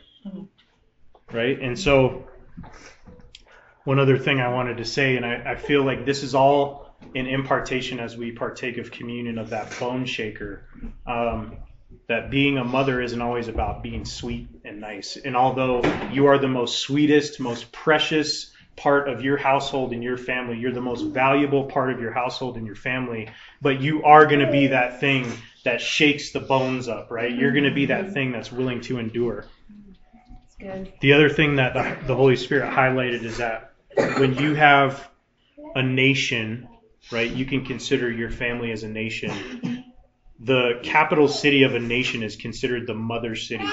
Right? 1.31 1.61
And 1.61 1.77
so, 1.77 2.27
one 3.83 3.99
other 3.99 4.17
thing 4.17 4.39
I 4.39 4.49
wanted 4.49 4.77
to 4.77 4.85
say, 4.85 5.17
and 5.17 5.25
I, 5.25 5.51
I 5.51 5.55
feel 5.55 5.83
like 5.83 6.05
this 6.05 6.23
is 6.23 6.35
all 6.35 6.95
an 7.15 7.27
impartation 7.27 7.99
as 7.99 8.15
we 8.15 8.31
partake 8.31 8.77
of 8.77 8.91
communion 8.91 9.37
of 9.37 9.49
that 9.49 9.73
bone 9.79 10.05
shaker. 10.05 10.63
Um, 11.05 11.57
that 12.07 12.29
being 12.29 12.57
a 12.57 12.63
mother 12.63 13.01
isn't 13.01 13.21
always 13.21 13.47
about 13.47 13.83
being 13.83 14.05
sweet 14.05 14.47
and 14.65 14.81
nice. 14.81 15.17
And 15.17 15.35
although 15.35 15.81
you 16.11 16.27
are 16.27 16.37
the 16.37 16.47
most 16.47 16.79
sweetest, 16.79 17.39
most 17.39 17.71
precious 17.71 18.51
part 18.75 19.07
of 19.07 19.23
your 19.23 19.37
household 19.37 19.93
and 19.93 20.03
your 20.03 20.17
family, 20.17 20.57
you're 20.57 20.71
the 20.71 20.81
most 20.81 21.03
valuable 21.03 21.65
part 21.65 21.91
of 21.91 21.99
your 21.99 22.11
household 22.11 22.57
and 22.57 22.65
your 22.65 22.75
family, 22.75 23.29
but 23.61 23.81
you 23.81 24.03
are 24.03 24.25
going 24.25 24.45
to 24.45 24.51
be 24.51 24.67
that 24.67 24.99
thing 24.99 25.31
that 25.63 25.81
shakes 25.81 26.31
the 26.31 26.39
bones 26.39 26.87
up, 26.87 27.11
right? 27.11 27.33
You're 27.33 27.51
going 27.51 27.65
to 27.65 27.73
be 27.73 27.87
that 27.87 28.13
thing 28.13 28.31
that's 28.31 28.51
willing 28.51 28.81
to 28.81 28.97
endure. 28.97 29.45
good. 30.59 30.91
The 31.01 31.13
other 31.13 31.29
thing 31.29 31.57
that 31.57 31.73
the, 31.73 32.07
the 32.07 32.15
Holy 32.15 32.35
Spirit 32.35 32.71
highlighted 32.73 33.23
is 33.23 33.37
that 33.37 33.70
when 33.95 34.35
you 34.35 34.55
have 34.55 35.09
a 35.75 35.83
nation, 35.83 36.67
right, 37.11 37.29
you 37.29 37.45
can 37.45 37.65
consider 37.65 38.11
your 38.11 38.29
family 38.29 38.71
as 38.71 38.83
a 38.83 38.89
nation. 38.89 39.85
The 40.39 40.79
capital 40.83 41.27
city 41.27 41.63
of 41.63 41.75
a 41.75 41.79
nation 41.79 42.23
is 42.23 42.35
considered 42.35 42.87
the 42.87 42.95
mother 42.95 43.35
city. 43.35 43.67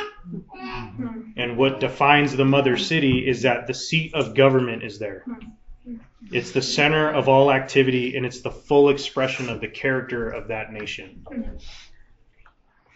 And 1.37 1.57
what 1.57 1.81
defines 1.81 2.37
the 2.37 2.45
mother 2.45 2.77
city 2.77 3.27
is 3.27 3.43
that 3.43 3.67
the 3.67 3.75
seat 3.75 4.15
of 4.15 4.35
government 4.35 4.83
is 4.83 4.99
there. 4.99 5.25
It's 6.31 6.51
the 6.53 6.61
center 6.61 7.11
of 7.11 7.29
all 7.29 7.51
activity 7.51 8.17
and 8.17 8.27
it's 8.27 8.43
the 8.43 8.51
full 8.51 8.91
expression 8.91 9.49
of 9.49 9.61
the 9.61 9.69
character 9.69 10.29
of 10.29 10.49
that 10.49 10.73
nation. 10.73 11.25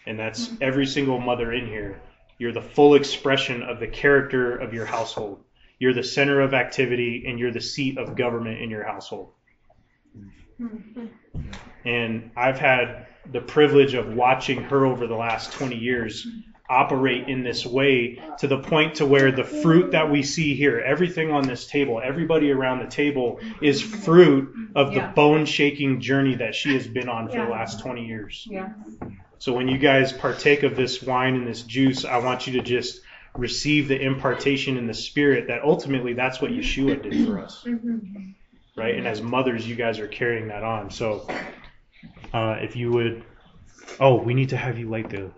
And 0.05 0.19
that's 0.19 0.51
every 0.61 0.85
single 0.85 1.19
mother 1.19 1.51
in 1.51 1.65
here. 1.65 1.99
You're 2.37 2.51
the 2.51 2.61
full 2.61 2.95
expression 2.95 3.63
of 3.63 3.79
the 3.79 3.87
character 3.87 4.55
of 4.55 4.73
your 4.73 4.85
household. 4.85 5.42
You're 5.83 5.93
the 5.93 6.01
center 6.01 6.39
of 6.39 6.53
activity 6.53 7.25
and 7.27 7.37
you're 7.37 7.51
the 7.51 7.59
seat 7.59 7.97
of 7.97 8.15
government 8.15 8.61
in 8.61 8.69
your 8.69 8.85
household. 8.85 9.33
And 11.83 12.31
I've 12.37 12.57
had 12.57 13.07
the 13.29 13.41
privilege 13.41 13.93
of 13.93 14.13
watching 14.13 14.63
her 14.63 14.85
over 14.85 15.07
the 15.07 15.15
last 15.17 15.51
20 15.51 15.75
years 15.75 16.25
operate 16.69 17.27
in 17.27 17.43
this 17.43 17.65
way 17.65 18.21
to 18.39 18.47
the 18.47 18.59
point 18.59 18.95
to 18.95 19.05
where 19.05 19.33
the 19.33 19.43
fruit 19.43 19.91
that 19.91 20.09
we 20.09 20.23
see 20.23 20.55
here, 20.55 20.79
everything 20.79 21.31
on 21.31 21.45
this 21.45 21.67
table, 21.67 22.01
everybody 22.01 22.49
around 22.49 22.79
the 22.79 22.87
table 22.89 23.41
is 23.61 23.81
fruit 23.81 24.55
of 24.75 24.93
Yeah. 24.93 25.07
the 25.07 25.13
bone 25.13 25.43
shaking 25.45 25.99
journey 25.99 26.35
that 26.35 26.55
she 26.55 26.73
has 26.75 26.87
been 26.87 27.09
on 27.09 27.27
for 27.27 27.39
Yeah. 27.39 27.45
the 27.47 27.51
last 27.51 27.81
20 27.81 28.05
years. 28.07 28.47
Yeah. 28.49 28.69
So 29.37 29.51
when 29.51 29.67
you 29.67 29.77
guys 29.77 30.13
partake 30.13 30.63
of 30.63 30.77
this 30.77 31.03
wine 31.03 31.35
and 31.35 31.45
this 31.45 31.63
juice, 31.63 32.05
I 32.05 32.19
want 32.19 32.47
you 32.47 32.53
to 32.53 32.61
just 32.61 33.01
receive 33.37 33.87
the 33.87 33.99
impartation 33.99 34.77
in 34.77 34.87
the 34.87 34.93
spirit 34.93 35.47
that 35.47 35.63
ultimately 35.63 36.13
that's 36.13 36.41
what 36.41 36.51
Yeshua 36.51 37.01
did 37.01 37.25
for 37.25 37.39
us. 37.39 37.65
Right? 38.75 38.95
And 38.95 39.07
as 39.07 39.21
mothers, 39.21 39.67
you 39.67 39.75
guys 39.75 39.99
are 39.99 40.07
carrying 40.07 40.47
that 40.47 40.63
on. 40.63 40.89
So 40.89 41.27
uh, 42.33 42.57
if 42.61 42.75
you 42.75 42.91
would 42.91 43.23
Oh, 43.99 44.15
we 44.15 44.33
need 44.33 44.49
to 44.49 44.57
have 44.57 44.79
you 44.79 44.89
light 44.89 45.09
the 45.09 45.29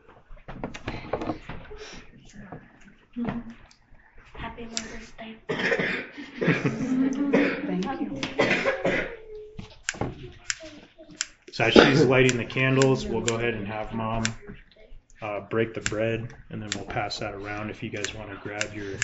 Happy 4.34 4.66
Mother's 4.66 5.12
Day. 5.18 5.36
Thank 7.68 8.02
you. 8.02 8.22
So 11.52 11.64
as 11.66 11.74
she's 11.74 12.06
lighting 12.06 12.38
the 12.38 12.46
candles, 12.46 13.06
we'll 13.06 13.22
go 13.22 13.36
ahead 13.36 13.54
and 13.54 13.68
have 13.68 13.94
mom 13.94 14.24
uh, 15.22 15.42
break 15.42 15.74
the 15.74 15.82
bread, 15.82 16.28
and 16.50 16.62
then 16.62 16.72
we'll 16.74 16.86
pass 16.86 17.20
that 17.20 17.34
around 17.34 17.70
if 17.70 17.84
you 17.84 17.90
guys 17.90 18.14
want 18.14 18.30
to 18.30 18.38
grab 18.38 18.74
your 18.74 19.00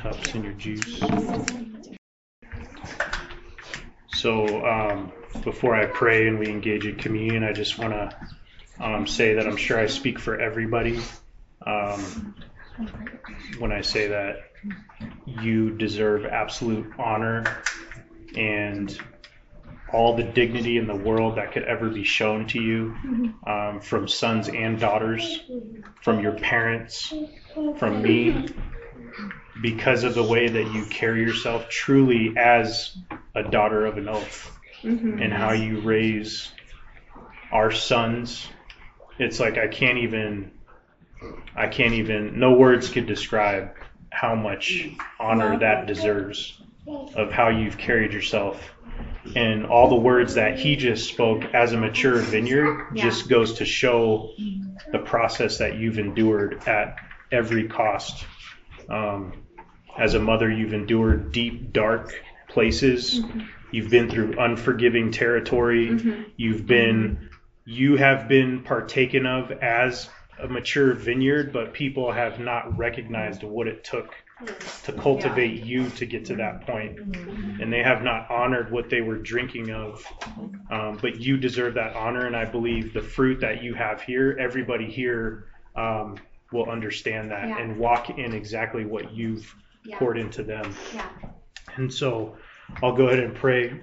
cups 0.00 0.34
and 0.34 0.44
your 0.44 0.52
juice. 0.54 1.00
So 4.08 4.64
um, 4.64 5.12
before 5.42 5.74
I 5.74 5.86
pray 5.86 6.28
and 6.28 6.38
we 6.38 6.48
engage 6.48 6.86
in 6.86 6.96
communion, 6.96 7.44
I 7.44 7.52
just 7.52 7.78
want 7.78 7.92
to 7.92 8.16
um, 8.80 9.06
say 9.06 9.34
that 9.34 9.46
I'm 9.46 9.56
sure 9.56 9.78
I 9.78 9.86
speak 9.86 10.18
for 10.18 10.40
everybody 10.40 11.00
um, 11.66 12.34
when 13.58 13.72
I 13.72 13.82
say 13.82 14.08
that 14.08 14.36
you 15.26 15.70
deserve 15.76 16.24
absolute 16.24 16.92
honor 16.98 17.44
and 18.36 18.98
all 19.94 20.16
the 20.16 20.24
dignity 20.24 20.76
in 20.76 20.86
the 20.88 20.94
world 20.94 21.36
that 21.36 21.52
could 21.52 21.62
ever 21.62 21.88
be 21.88 22.02
shown 22.02 22.46
to 22.48 22.60
you 22.60 22.96
um, 23.46 23.80
from 23.80 24.08
sons 24.08 24.48
and 24.48 24.80
daughters, 24.80 25.40
from 26.02 26.20
your 26.20 26.32
parents, 26.32 27.14
from 27.78 28.02
me, 28.02 28.48
because 29.62 30.02
of 30.02 30.14
the 30.14 30.22
way 30.22 30.48
that 30.48 30.72
you 30.72 30.84
carry 30.86 31.20
yourself 31.22 31.68
truly 31.68 32.34
as 32.36 32.96
a 33.36 33.44
daughter 33.44 33.86
of 33.86 33.96
an 33.96 34.08
oath 34.08 34.50
and 34.82 35.32
how 35.32 35.52
you 35.52 35.80
raise 35.80 36.50
our 37.52 37.70
sons. 37.70 38.48
It's 39.20 39.38
like 39.38 39.58
I 39.58 39.68
can't 39.68 39.98
even, 39.98 40.50
I 41.54 41.68
can't 41.68 41.94
even, 41.94 42.40
no 42.40 42.54
words 42.54 42.90
could 42.90 43.06
describe 43.06 43.76
how 44.10 44.34
much 44.34 44.88
honor 45.20 45.58
that 45.60 45.86
deserves 45.86 46.60
of 46.86 47.30
how 47.30 47.48
you've 47.48 47.78
carried 47.78 48.12
yourself 48.12 48.74
and 49.34 49.66
all 49.66 49.88
the 49.88 49.94
words 49.96 50.34
that 50.34 50.58
he 50.58 50.76
just 50.76 51.08
spoke 51.08 51.44
as 51.54 51.72
a 51.72 51.76
mature 51.76 52.18
vineyard 52.18 52.94
just 52.94 53.28
goes 53.28 53.54
to 53.54 53.64
show 53.64 54.32
the 54.92 54.98
process 54.98 55.58
that 55.58 55.76
you've 55.76 55.98
endured 55.98 56.62
at 56.66 56.96
every 57.32 57.68
cost. 57.68 58.24
Um, 58.88 59.44
as 59.98 60.14
a 60.14 60.20
mother, 60.20 60.50
you've 60.50 60.74
endured 60.74 61.32
deep, 61.32 61.72
dark 61.72 62.14
places. 62.48 63.20
Mm-hmm. 63.20 63.40
You've 63.70 63.90
been 63.90 64.10
through 64.10 64.38
unforgiving 64.38 65.10
territory. 65.10 65.88
Mm-hmm. 65.88 66.22
You've 66.36 66.66
been, 66.66 67.16
mm-hmm. 67.16 67.26
you 67.64 67.96
have 67.96 68.28
been 68.28 68.62
partaken 68.62 69.26
of 69.26 69.50
as 69.50 70.08
a 70.38 70.48
mature 70.48 70.92
vineyard, 70.92 71.52
but 71.52 71.72
people 71.72 72.12
have 72.12 72.38
not 72.40 72.76
recognized 72.76 73.42
what 73.42 73.68
it 73.68 73.84
took 73.84 74.14
to 74.84 74.92
cultivate 74.92 75.64
you 75.64 75.88
to 75.90 76.06
get 76.06 76.24
to 76.26 76.36
that 76.36 76.62
point. 76.66 76.98
And 76.98 77.72
they 77.72 77.82
have 77.82 78.02
not 78.02 78.30
honored 78.30 78.70
what 78.72 78.90
they 78.90 79.00
were 79.00 79.18
drinking 79.18 79.70
of. 79.70 80.04
Um, 80.70 80.98
but 81.00 81.20
you 81.20 81.36
deserve 81.36 81.74
that 81.74 81.94
honor. 81.94 82.26
And 82.26 82.34
I 82.36 82.44
believe 82.44 82.92
the 82.92 83.00
fruit 83.02 83.40
that 83.40 83.62
you 83.62 83.74
have 83.74 84.02
here, 84.02 84.36
everybody 84.40 84.90
here 84.90 85.46
um, 85.76 86.16
will 86.52 86.68
understand 86.68 87.30
that 87.30 87.48
Yeah. 87.48 87.58
and 87.58 87.78
walk 87.78 88.10
in 88.10 88.32
exactly 88.32 88.84
what 88.84 89.12
you've 89.12 89.54
Yeah. 89.84 89.98
poured 89.98 90.18
into 90.18 90.42
them. 90.42 90.74
Yeah. 90.94 91.06
And 91.76 91.92
so 91.92 92.36
I'll 92.82 92.94
go 92.94 93.08
ahead 93.08 93.20
and 93.20 93.34
pray. 93.34 93.80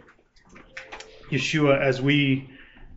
Yeshua, 1.29 1.79
as 1.79 2.01
we 2.01 2.50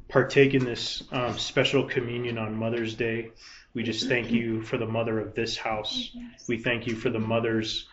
partake 0.09 0.55
in 0.55 0.65
this 0.65 1.03
um, 1.13 1.39
special 1.39 1.85
communion 1.89 2.37
on 2.39 2.57
Mother's 2.57 2.95
Day, 2.95 3.31
we 3.75 3.83
just 3.83 4.09
thank 4.09 4.31
you 4.31 4.63
for 4.63 4.79
the 4.79 4.87
mother 4.87 5.19
of 5.19 5.35
this 5.35 5.57
house. 5.57 6.11
We 6.49 6.59
thank 6.59 6.87
you 6.87 6.95
for 6.95 7.11
the 7.11 7.19
mothers 7.19 7.89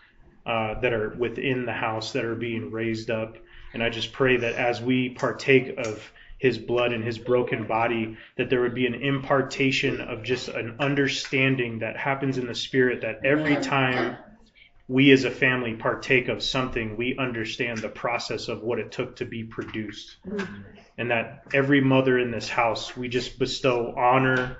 uh, 0.45 0.79
that 0.79 0.93
are 0.93 1.09
within 1.09 1.65
the 1.65 1.73
house 1.73 2.13
that 2.13 2.23
are 2.23 2.35
being 2.35 2.71
raised 2.71 3.09
up. 3.09 3.37
And 3.73 3.81
I 3.81 3.89
just 3.89 4.13
pray 4.13 4.37
that 4.37 4.55
as 4.55 4.81
we 4.81 5.09
partake 5.09 5.77
of 5.77 6.11
his 6.37 6.57
blood 6.57 6.93
and 6.93 7.03
his 7.03 7.17
broken 7.17 7.65
body, 7.65 8.17
that 8.35 8.49
there 8.49 8.61
would 8.61 8.75
be 8.75 8.85
an 8.85 8.95
impartation 8.95 10.01
of 10.01 10.23
just 10.23 10.49
an 10.49 10.75
understanding 10.79 11.79
that 11.79 11.97
happens 11.97 12.37
in 12.37 12.47
the 12.47 12.55
spirit 12.55 13.01
that 13.01 13.21
every 13.23 13.55
time 13.57 14.17
we 14.87 15.11
as 15.11 15.23
a 15.23 15.31
family 15.31 15.75
partake 15.75 16.27
of 16.27 16.43
something, 16.43 16.97
we 16.97 17.15
understand 17.17 17.79
the 17.79 17.89
process 17.89 18.49
of 18.49 18.61
what 18.61 18.77
it 18.77 18.91
took 18.91 19.15
to 19.15 19.25
be 19.25 19.43
produced. 19.43 20.17
And 20.97 21.09
that 21.11 21.43
every 21.53 21.81
mother 21.81 22.19
in 22.19 22.29
this 22.29 22.49
house, 22.49 22.95
we 22.97 23.07
just 23.07 23.39
bestow 23.39 23.93
honor 23.95 24.57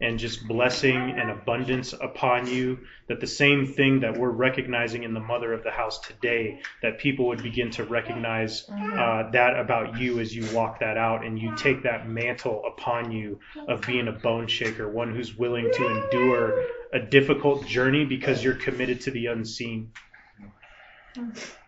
and 0.00 0.18
just 0.18 0.46
blessing 0.46 0.94
and 0.94 1.30
abundance 1.30 1.94
upon 1.94 2.46
you. 2.46 2.78
That 3.08 3.20
the 3.20 3.26
same 3.26 3.66
thing 3.66 4.00
that 4.00 4.18
we're 4.18 4.30
recognizing 4.30 5.04
in 5.04 5.14
the 5.14 5.20
mother 5.20 5.52
of 5.52 5.62
the 5.62 5.70
house 5.70 6.00
today, 6.00 6.60
that 6.82 6.98
people 6.98 7.28
would 7.28 7.42
begin 7.42 7.70
to 7.72 7.84
recognize 7.84 8.68
uh, 8.68 9.30
that 9.30 9.58
about 9.58 9.98
you 9.98 10.20
as 10.20 10.34
you 10.34 10.44
walk 10.54 10.80
that 10.80 10.98
out 10.98 11.24
and 11.24 11.38
you 11.38 11.54
take 11.56 11.84
that 11.84 12.08
mantle 12.08 12.62
upon 12.66 13.10
you 13.10 13.38
of 13.68 13.80
being 13.82 14.08
a 14.08 14.12
bone 14.12 14.48
shaker, 14.48 14.90
one 14.90 15.14
who's 15.14 15.36
willing 15.36 15.70
to 15.72 15.88
endure 15.88 16.64
a 16.92 16.98
difficult 16.98 17.66
journey 17.66 18.04
because 18.04 18.44
you're 18.44 18.54
committed 18.54 19.00
to 19.02 19.10
the 19.10 19.26
unseen. 19.26 19.92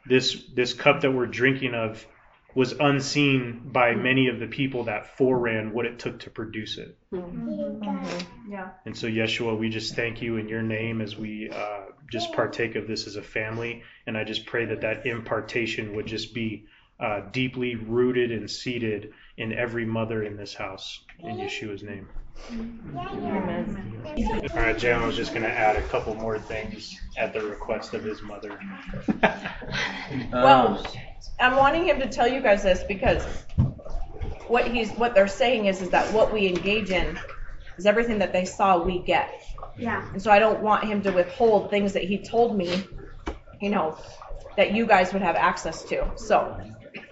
This 0.06 0.44
this 0.54 0.74
cup 0.74 1.00
that 1.02 1.10
we're 1.10 1.26
drinking 1.26 1.74
of 1.74 2.06
was 2.58 2.72
unseen 2.72 3.60
by 3.66 3.94
many 3.94 4.26
of 4.26 4.40
the 4.40 4.46
people 4.48 4.82
that 4.82 5.16
foreran 5.16 5.70
what 5.70 5.86
it 5.86 5.96
took 6.00 6.18
to 6.18 6.28
produce 6.28 6.76
it. 6.76 6.98
Yeah. 8.50 8.70
And 8.84 8.98
so, 8.98 9.06
Yeshua, 9.06 9.56
we 9.56 9.68
just 9.68 9.94
thank 9.94 10.20
you 10.20 10.38
in 10.38 10.48
your 10.48 10.62
name 10.62 11.00
as 11.00 11.16
we 11.16 11.50
uh, 11.50 11.82
just 12.10 12.32
partake 12.32 12.74
of 12.74 12.88
this 12.88 13.06
as 13.06 13.14
a 13.14 13.22
family. 13.22 13.84
And 14.08 14.18
I 14.18 14.24
just 14.24 14.44
pray 14.44 14.64
that 14.64 14.80
that 14.80 15.06
impartation 15.06 15.94
would 15.94 16.06
just 16.06 16.34
be 16.34 16.66
uh, 16.98 17.20
deeply 17.30 17.76
rooted 17.76 18.32
and 18.32 18.50
seated 18.50 19.12
in 19.36 19.52
every 19.52 19.84
mother 19.84 20.24
in 20.24 20.36
this 20.36 20.52
house. 20.52 21.04
In 21.20 21.36
Yeshua's 21.36 21.84
name. 21.84 22.08
Amen. 22.50 24.02
All 24.50 24.56
right, 24.56 24.76
Jalen 24.76 25.06
was 25.06 25.14
just 25.14 25.30
going 25.30 25.44
to 25.44 25.48
add 25.48 25.76
a 25.76 25.82
couple 25.82 26.16
more 26.16 26.40
things 26.40 26.98
at 27.16 27.32
the 27.32 27.40
request 27.40 27.94
of 27.94 28.02
his 28.02 28.20
mother. 28.20 28.58
Well, 30.32 30.82
I'm 31.40 31.56
wanting 31.56 31.86
him 31.86 32.00
to 32.00 32.08
tell 32.08 32.28
you 32.28 32.40
guys 32.40 32.62
this 32.62 32.82
because 32.82 33.24
what 34.48 34.68
he's 34.68 34.90
what 34.92 35.14
they're 35.14 35.28
saying 35.28 35.66
is 35.66 35.82
is 35.82 35.90
that 35.90 36.12
what 36.12 36.32
we 36.32 36.46
engage 36.46 36.90
in 36.90 37.18
is 37.76 37.86
everything 37.86 38.18
that 38.18 38.32
they 38.32 38.44
saw 38.44 38.82
we 38.82 38.98
get. 38.98 39.42
Yeah. 39.76 40.08
And 40.12 40.20
so 40.20 40.30
I 40.30 40.38
don't 40.38 40.60
want 40.60 40.84
him 40.84 41.02
to 41.02 41.10
withhold 41.12 41.70
things 41.70 41.92
that 41.92 42.04
he 42.04 42.18
told 42.18 42.56
me, 42.56 42.84
you 43.60 43.70
know, 43.70 43.96
that 44.56 44.72
you 44.72 44.86
guys 44.86 45.12
would 45.12 45.22
have 45.22 45.36
access 45.36 45.84
to. 45.84 46.10
So, 46.16 46.56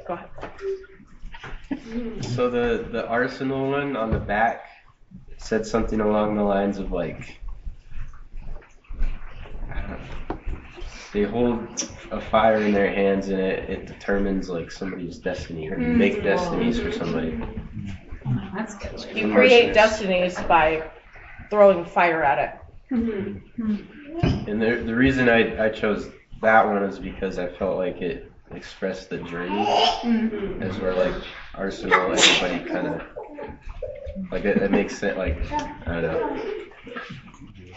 go 0.06 0.14
ahead. 0.14 0.30
So 2.25 2.50
the 2.50 2.88
the 2.90 3.06
arsenal 3.06 3.70
one 3.70 3.96
on 3.96 4.10
the 4.10 4.18
back 4.18 4.64
said 5.38 5.66
something 5.66 6.00
along 6.00 6.36
the 6.36 6.42
lines 6.42 6.78
of 6.78 6.90
like 6.90 7.40
I 9.70 9.80
don't 9.80 9.90
know, 9.90 10.36
they 11.16 11.23
hold 11.23 11.88
a 12.11 12.20
fire 12.20 12.61
in 12.61 12.73
their 12.73 12.92
hands 12.92 13.28
and 13.28 13.40
it, 13.40 13.70
it 13.70 13.87
determines 13.87 14.50
like 14.50 14.70
somebody's 14.70 15.16
destiny 15.16 15.66
or 15.70 15.78
make 15.78 16.16
mm. 16.16 16.23
destinies 16.23 16.78
for 16.78 16.92
somebody. 16.92 17.30
Mm-hmm. 17.32 18.28
Oh, 18.28 18.50
that's 18.54 18.75
good. 18.75 19.16
You 19.16 19.32
create 19.32 19.73
destinies 19.73 20.38
by 20.42 20.90
throwing 21.49 21.87
fire 21.87 22.23
at 22.23 22.38
it. 22.38 22.94
Mm-hmm. 22.94 24.49
And 24.49 24.61
the 24.61 24.82
the 24.85 24.94
reason 24.94 25.30
I, 25.30 25.66
I 25.66 25.68
chose 25.70 26.11
that 26.42 26.66
one 26.66 26.82
is 26.82 26.99
because 26.99 27.38
I 27.38 27.49
felt 27.49 27.78
like 27.78 28.02
it 28.02 28.30
expressed 28.50 29.08
the 29.08 29.18
journey 29.18 29.64
mm-hmm. 29.64 30.62
as 30.62 30.78
we're 30.78 30.94
like 30.94 31.23
arsenal 31.54 32.12
everybody 32.12 32.70
kind 32.70 32.87
of 32.87 33.02
like 34.30 34.44
it, 34.44 34.58
it 34.58 34.70
makes 34.70 35.02
it 35.02 35.16
like 35.16 35.38
I 35.87 36.00
don't 36.00 36.02
know 36.02 36.56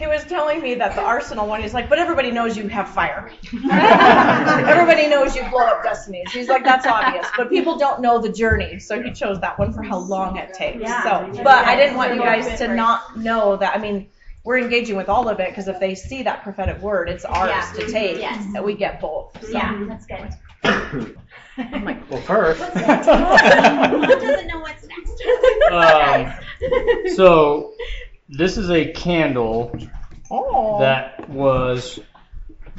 He 0.00 0.06
was 0.06 0.24
telling 0.24 0.62
me 0.62 0.74
that 0.76 0.94
the 0.94 1.02
arsenal 1.02 1.46
one, 1.46 1.60
he's 1.60 1.74
like, 1.74 1.90
but 1.90 1.98
everybody 1.98 2.30
knows 2.30 2.56
you 2.56 2.66
have 2.68 2.88
fire. 2.88 3.30
everybody 3.52 5.06
knows 5.08 5.36
you 5.36 5.46
blow 5.50 5.60
up 5.66 5.82
destinies. 5.82 6.32
He's 6.32 6.48
like, 6.48 6.64
that's 6.64 6.86
obvious, 6.86 7.26
but 7.36 7.50
people 7.50 7.76
don't 7.76 8.00
know 8.00 8.18
the 8.18 8.32
journey. 8.32 8.78
So 8.78 9.02
he 9.02 9.12
chose 9.12 9.38
that 9.42 9.58
one 9.58 9.74
for 9.74 9.82
how 9.82 9.98
long 9.98 10.38
it 10.38 10.54
takes. 10.54 10.80
Yeah. 10.80 11.02
So, 11.34 11.42
but 11.44 11.66
I 11.66 11.76
didn't 11.76 11.96
want 11.98 12.14
you 12.14 12.20
guys 12.22 12.58
to 12.60 12.74
not 12.74 13.18
know 13.18 13.56
that. 13.58 13.76
I 13.76 13.78
mean, 13.78 14.08
we're 14.42 14.58
engaging 14.58 14.96
with 14.96 15.10
all 15.10 15.28
of 15.28 15.38
it 15.38 15.50
because 15.50 15.68
if 15.68 15.78
they 15.78 15.94
see 15.94 16.22
that 16.22 16.42
prophetic 16.42 16.80
word, 16.80 17.10
it's 17.10 17.26
ours 17.26 17.50
Yeah. 17.50 17.72
to 17.74 17.92
take. 17.92 18.16
Yes. 18.20 18.42
That 18.54 18.64
we 18.64 18.72
get 18.72 19.02
both. 19.02 19.38
So. 19.44 19.50
Yeah, 19.50 19.84
that's 19.86 20.06
good. 20.06 21.14
I'm 21.58 21.84
like, 21.84 22.10
Well, 22.10 22.22
first, 22.22 22.62
Who 22.62 22.80
doesn't 22.80 24.46
know 24.46 24.60
what's 24.60 24.86
next? 24.88 25.12
um, 25.70 27.14
so 27.14 27.69
this 28.30 28.56
is 28.56 28.70
a 28.70 28.92
candle 28.92 29.76
oh. 30.30 30.78
that 30.78 31.28
was 31.28 31.98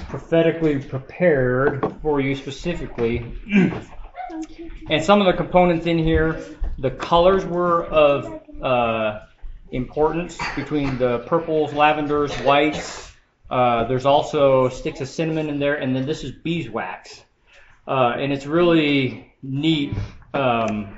prophetically 0.08 0.80
prepared 0.80 1.96
for 2.02 2.22
you 2.22 2.36
specifically. 2.36 3.36
and 4.90 5.04
some 5.04 5.20
of 5.20 5.28
the 5.28 5.34
components 5.34 5.86
in 5.86 5.98
here, 5.98 6.42
the 6.80 6.90
colors 6.92 7.46
were 7.46 7.84
of 7.86 8.42
uh, 8.64 9.20
importance 9.72 10.38
between 10.56 10.98
the 10.98 11.20
purples, 11.20 11.74
lavenders, 11.74 12.34
whites. 12.44 13.12
Uh, 13.50 13.84
there's 13.86 14.06
also 14.06 14.70
sticks 14.70 15.02
of 15.02 15.10
cinnamon 15.10 15.50
in 15.50 15.60
there, 15.60 15.76
and 15.76 15.94
then 15.94 16.06
this 16.06 16.24
is 16.24 16.32
beeswax. 16.32 17.22
Uh, 17.86 18.14
and 18.18 18.32
it's 18.32 18.46
really 18.46 19.34
neat 19.44 19.94
um, 20.34 20.98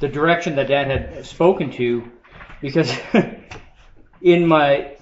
the 0.00 0.08
direction 0.08 0.56
that 0.56 0.66
Dad 0.66 0.88
had 0.88 1.26
spoken 1.26 1.70
to, 1.72 2.10
because 2.60 2.92
in 4.22 4.46
my 4.46 4.96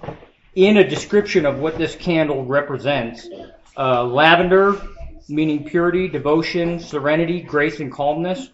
in 0.55 0.79
a 0.79 0.89
description 0.89 1.45
of 1.45 1.59
what 1.59 1.77
this 1.77 1.95
candle 1.97 2.45
represents, 2.45 3.29
uh, 3.77 4.05
lavender 4.05 4.81
meaning 5.29 5.65
purity, 5.65 6.09
devotion, 6.09 6.79
serenity, 6.79 7.41
grace, 7.41 7.81
and 7.81 7.91
calmness. 7.91 8.51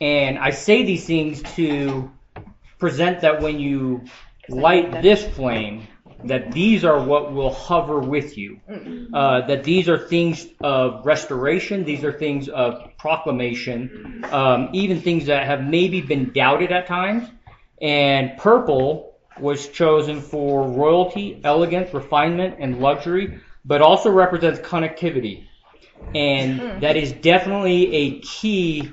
And 0.00 0.38
I 0.38 0.50
say 0.50 0.84
these 0.84 1.06
things 1.06 1.42
to 1.54 2.10
present 2.78 3.20
that 3.22 3.40
when 3.40 3.58
you 3.58 4.04
light 4.48 5.02
this 5.02 5.24
flame, 5.24 5.86
that 6.24 6.52
these 6.52 6.84
are 6.84 7.02
what 7.02 7.32
will 7.32 7.52
hover 7.52 8.00
with 8.00 8.36
you. 8.38 8.60
Uh, 9.12 9.46
that 9.46 9.64
these 9.64 9.88
are 9.88 9.98
things 9.98 10.46
of 10.60 11.04
restoration, 11.04 11.84
these 11.84 12.04
are 12.04 12.12
things 12.12 12.48
of 12.48 12.96
proclamation, 12.98 14.24
um, 14.30 14.70
even 14.72 15.00
things 15.00 15.26
that 15.26 15.46
have 15.46 15.62
maybe 15.62 16.00
been 16.00 16.32
doubted 16.32 16.72
at 16.72 16.86
times. 16.86 17.28
And 17.80 18.38
purple 18.38 19.15
was 19.40 19.68
chosen 19.68 20.20
for 20.20 20.68
royalty, 20.68 21.40
elegance, 21.44 21.92
refinement, 21.92 22.56
and 22.58 22.80
luxury, 22.80 23.40
but 23.64 23.82
also 23.82 24.10
represents 24.10 24.60
connectivity. 24.60 25.46
And 26.14 26.82
that 26.82 26.96
is 26.96 27.12
definitely 27.12 27.94
a 27.94 28.20
key 28.20 28.90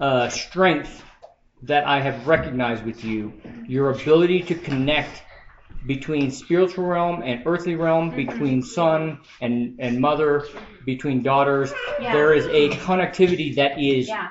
uh, 0.00 0.28
strength 0.28 1.02
that 1.62 1.86
I 1.86 2.00
have 2.00 2.26
recognized 2.26 2.84
with 2.84 3.04
you 3.04 3.32
your 3.66 3.90
ability 3.90 4.42
to 4.42 4.54
connect 4.54 5.22
between 5.86 6.30
spiritual 6.30 6.84
realm 6.84 7.22
and 7.22 7.42
earthly 7.46 7.74
realm, 7.74 8.10
between 8.10 8.62
son 8.62 9.20
and, 9.40 9.76
and 9.78 10.00
mother, 10.00 10.46
between 10.84 11.22
daughters. 11.22 11.72
Yeah. 12.00 12.12
There 12.12 12.34
is 12.34 12.46
a 12.46 12.70
connectivity 12.78 13.56
that 13.56 13.78
is 13.78 14.08
Yeah. 14.08 14.28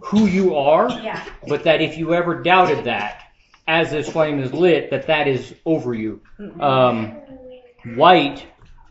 who 0.00 0.26
you 0.26 0.56
are, 0.56 0.88
Yeah. 0.90 1.20
but 1.48 1.64
that 1.64 1.80
if 1.80 1.98
you 1.98 2.14
ever 2.14 2.42
doubted 2.42 2.84
that, 2.84 3.20
as 3.70 3.90
this 3.90 4.08
flame 4.10 4.40
is 4.40 4.52
lit, 4.52 4.90
that 4.90 5.06
that 5.06 5.28
is 5.28 5.54
over 5.64 5.94
you. 5.94 6.20
Um, 6.60 7.16
white 7.94 8.44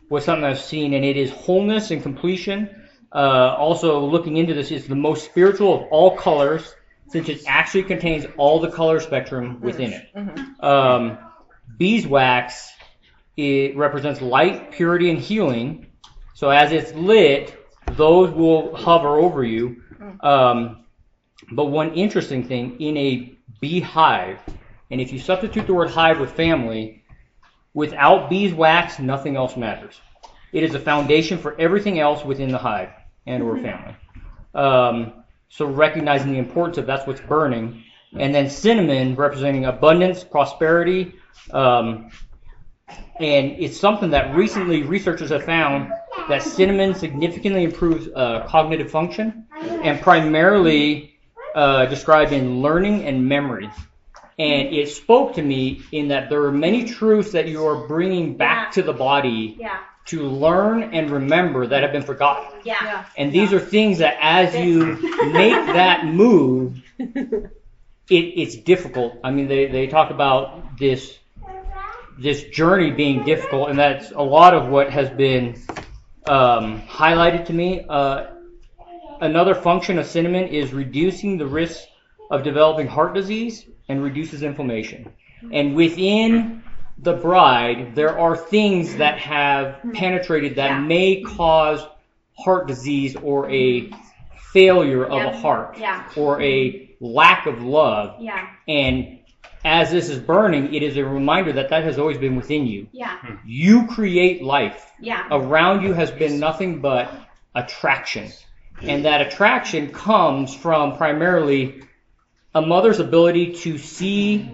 was 0.10 0.24
something 0.26 0.46
I've 0.46 0.60
seen, 0.60 0.94
and 0.94 1.04
it 1.04 1.18
is 1.18 1.30
wholeness 1.32 1.92
and 1.92 2.02
completion. 2.02 2.70
Uh, 3.14 3.56
also, 3.58 4.00
looking 4.06 4.38
into 4.38 4.54
this, 4.54 4.72
is 4.72 4.88
the 4.88 4.96
most 4.96 5.26
spiritual 5.26 5.72
of 5.76 5.82
all 5.92 6.16
colors, 6.16 6.74
since 7.10 7.28
it 7.28 7.44
actually 7.46 7.84
contains 7.84 8.26
all 8.38 8.60
the 8.60 8.72
color 8.72 9.00
spectrum 9.00 9.60
within 9.62 9.94
it. 9.94 10.64
Um, 10.64 11.18
beeswax 11.78 12.72
it 13.38 13.78
represents 13.78 14.22
light, 14.22 14.72
purity, 14.72 15.10
and 15.10 15.20
healing. 15.20 15.88
So 16.34 16.50
as 16.50 16.72
it's 16.72 16.94
lit, 16.94 17.56
those 17.94 18.32
will 18.32 18.76
hover 18.76 19.18
over 19.18 19.44
you. 19.44 19.82
Um, 20.22 20.84
but 21.52 21.66
one 21.66 21.94
interesting 21.94 22.44
thing 22.44 22.80
in 22.82 22.98
a 22.98 23.38
beehive, 23.62 24.40
and 24.92 25.00
if 25.00 25.14
you 25.14 25.20
substitute 25.20 25.68
the 25.68 25.74
word 25.74 25.90
hive 25.90 26.20
with 26.20 26.32
family, 26.32 27.04
without 27.74 28.30
beeswax, 28.30 29.00
nothing 29.00 29.36
else 29.36 29.56
matters. 29.56 30.00
It 30.52 30.64
is 30.64 30.74
a 30.74 30.80
foundation 30.80 31.38
for 31.38 31.60
everything 31.60 32.00
else 32.00 32.26
within 32.26 32.52
the 32.52 32.58
hive 32.58 32.90
and 33.28 33.44
or 33.44 33.58
family. 33.58 33.96
Um, 34.56 35.14
so 35.50 35.66
recognizing 35.66 36.32
the 36.32 36.40
importance 36.40 36.78
of 36.78 36.88
that's 36.88 37.06
what's 37.06 37.22
burning, 37.22 37.84
and 38.18 38.34
then 38.34 38.50
cinnamon 38.50 39.16
representing 39.16 39.66
abundance, 39.66 40.24
prosperity, 40.24 41.14
um, 41.52 42.10
and 43.20 43.52
it's 43.60 43.80
something 43.80 44.10
that 44.10 44.36
recently 44.36 44.82
researchers 44.82 45.30
have 45.30 45.44
found 45.44 45.92
that 46.28 46.42
cinnamon 46.42 46.96
significantly 46.96 47.64
improves 47.64 48.08
uh, 48.16 48.46
cognitive 48.48 48.90
function, 48.90 49.46
and 49.60 50.02
primarily 50.02 51.20
uh, 51.54 51.86
described 51.86 52.32
in 52.32 52.62
learning 52.62 53.04
and 53.04 53.28
memory. 53.28 53.70
And 54.40 54.74
it 54.74 54.88
spoke 54.90 55.34
to 55.36 55.42
me 55.42 55.84
in 55.92 56.08
that 56.08 56.30
there 56.30 56.44
are 56.44 56.52
many 56.52 56.86
truths 56.86 57.34
that 57.34 57.48
you 57.50 57.66
are 57.68 57.88
bringing 57.88 58.38
back 58.38 58.72
to 58.74 58.82
the 58.82 58.94
body 58.94 59.58
Yeah. 59.60 59.80
to 60.06 60.24
learn 60.24 60.94
and 60.96 61.10
remember 61.12 61.68
that 61.68 61.84
have 61.84 61.92
been 61.92 62.04
forgotten. 62.04 62.62
Yeah. 62.64 63.04
And 63.18 63.34
these 63.34 63.52
are 63.52 63.60
things 63.60 63.98
that 63.98 64.18
as 64.22 64.56
you 64.56 64.96
make 65.34 65.54
that 65.54 66.06
move, 66.06 66.82
it, 66.98 67.36
it's 68.10 68.56
difficult. 68.56 69.20
I 69.26 69.32
mean, 69.32 69.48
they, 69.50 69.68
they 69.68 69.88
talk 69.88 70.10
about 70.10 70.78
this 70.78 71.18
this 72.18 72.44
journey 72.46 72.92
being 72.92 73.24
difficult, 73.24 73.70
and 73.70 73.80
that's 73.80 74.12
a 74.12 74.22
lot 74.22 74.54
of 74.54 74.68
what 74.68 74.90
has 74.92 75.10
been 75.10 75.56
um, 76.28 76.82
highlighted 76.82 77.46
to 77.46 77.54
me. 77.54 77.86
Uh, 77.88 78.26
another 79.22 79.56
function 79.56 79.98
of 79.98 80.06
cinnamon 80.06 80.48
is 80.48 80.74
reducing 80.74 81.38
the 81.38 81.46
risk 81.48 81.82
of 82.30 82.44
developing 82.44 82.88
heart 82.88 83.14
disease 83.14 83.66
and 83.90 84.04
reduces 84.04 84.44
inflammation. 84.44 85.10
And 85.52 85.76
within 85.76 86.64
the 86.98 87.14
bride, 87.14 87.96
there 87.96 88.18
are 88.18 88.36
things 88.38 88.98
that 88.98 89.18
have 89.20 89.80
penetrated 89.94 90.56
that 90.56 90.70
Yeah. 90.70 90.80
may 90.80 91.22
cause 91.22 91.86
heart 92.38 92.68
disease 92.68 93.16
or 93.16 93.50
a 93.50 93.90
failure 94.54 95.06
of 95.06 95.22
a 95.34 95.38
heart 95.38 95.78
Yeah. 95.80 96.04
or 96.16 96.42
a 96.42 96.90
lack 97.00 97.46
of 97.46 97.64
love. 97.64 98.16
Yeah. 98.20 98.48
And 98.68 99.20
as 99.64 99.92
this 99.92 100.10
is 100.10 100.20
burning, 100.20 100.74
it 100.74 100.84
is 100.84 100.98
a 100.98 101.04
reminder 101.06 101.54
that 101.54 101.70
that 101.70 101.84
has 101.84 102.00
always 102.00 102.18
been 102.18 102.36
within 102.36 102.66
you. 102.66 102.88
Yeah. 102.92 103.16
You 103.46 103.88
create 103.88 104.42
life. 104.42 104.92
Yeah. 105.00 105.24
Around 105.32 105.84
you 105.84 105.94
has 105.94 106.12
been 106.12 106.40
nothing 106.40 106.80
but 106.80 107.12
attraction. 107.56 108.28
And 108.82 109.04
that 109.06 109.20
attraction 109.22 109.90
comes 109.92 110.54
from 110.56 110.96
primarily 110.98 111.82
a 112.60 112.68
mother's 112.68 113.00
ability 113.00 113.54
to 113.54 113.78
see 113.78 114.54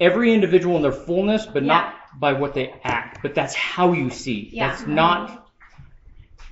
every 0.00 0.32
individual 0.32 0.76
in 0.76 0.82
their 0.82 0.90
fullness, 0.90 1.44
but 1.44 1.62
not 1.62 1.94
by 2.18 2.32
what 2.32 2.54
they 2.54 2.74
act. 2.82 3.18
But 3.20 3.34
that's 3.34 3.54
how 3.54 3.92
you 3.92 4.08
see. 4.08 4.48
Yeah. 4.52 4.70
That's 4.70 4.86
not 4.86 5.50